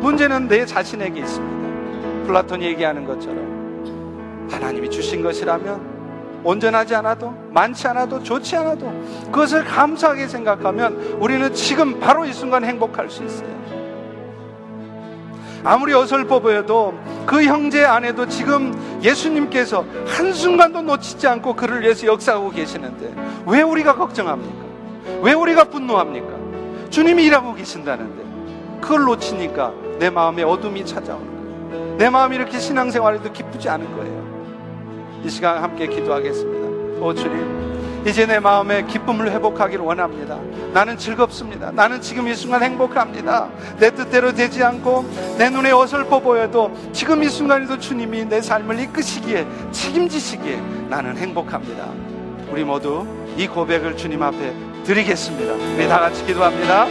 문제는 0.00 0.48
내 0.48 0.66
자신에게 0.66 1.20
있습니다. 1.20 2.26
플라톤이 2.26 2.64
얘기하는 2.66 3.06
것처럼 3.06 4.48
하나님이 4.50 4.90
주신 4.90 5.22
것이라면 5.22 5.94
온전하지 6.44 6.94
않아도 6.96 7.34
많지 7.50 7.88
않아도 7.88 8.22
좋지 8.22 8.54
않아도 8.56 8.92
그것을 9.26 9.64
감사하게 9.64 10.28
생각하면 10.28 11.16
우리는 11.18 11.52
지금 11.54 11.98
바로 11.98 12.26
이 12.26 12.32
순간 12.32 12.64
행복할 12.64 13.08
수 13.08 13.24
있어요. 13.24 13.48
아무리 15.64 15.94
어설퍼 15.94 16.40
보여도 16.40 16.94
그 17.24 17.42
형제 17.44 17.84
안에도 17.84 18.28
지금 18.28 19.00
예수님께서 19.02 19.84
한순간도 20.06 20.82
놓치지 20.82 21.26
않고 21.26 21.56
그를 21.56 21.80
위해서 21.80 22.06
역사하고 22.06 22.50
계시는데 22.50 23.14
왜 23.46 23.62
우리가 23.62 23.96
걱정합니까? 23.96 24.64
왜 25.22 25.32
우리가 25.32 25.64
분노합니까? 25.64 26.90
주님이 26.90 27.24
일하고 27.24 27.54
계신다는데 27.54 28.22
그걸 28.80 29.04
놓치니까 29.04 29.72
내 29.98 30.10
마음에 30.10 30.42
어둠이 30.42 30.84
찾아오는 30.84 31.70
거예요. 31.70 31.96
내 31.96 32.10
마음이 32.10 32.36
이렇게 32.36 32.58
신앙생활에도 32.58 33.32
기쁘지 33.32 33.68
않은 33.70 33.96
거예요. 33.96 34.24
이 35.24 35.30
시간 35.30 35.62
함께 35.62 35.86
기도하겠습니다. 35.86 37.02
오 37.02 37.14
주님, 37.14 37.83
이제 38.04 38.26
내 38.26 38.38
마음에 38.38 38.84
기쁨을 38.84 39.30
회복하기를 39.32 39.82
원합니다. 39.84 40.38
나는 40.72 40.98
즐겁습니다. 40.98 41.70
나는 41.70 42.00
지금 42.00 42.28
이 42.28 42.34
순간 42.34 42.62
행복합니다. 42.62 43.48
내 43.78 43.90
뜻대로 43.90 44.32
되지 44.34 44.62
않고 44.62 45.04
내 45.38 45.48
눈에 45.48 45.72
어설퍼 45.72 46.20
보여도 46.20 46.70
지금 46.92 47.22
이 47.22 47.28
순간에도 47.28 47.78
주님이 47.78 48.26
내 48.26 48.42
삶을 48.42 48.78
이끄시기에 48.80 49.46
책임지시기에 49.72 50.60
나는 50.90 51.16
행복합니다. 51.16 51.86
우리 52.50 52.62
모두 52.62 53.06
이 53.36 53.46
고백을 53.46 53.96
주님 53.96 54.22
앞에 54.22 54.54
드리겠습니다. 54.84 55.54
우리 55.54 55.88
다 55.88 55.98
같이 55.98 56.24
기도합니다. 56.26 56.82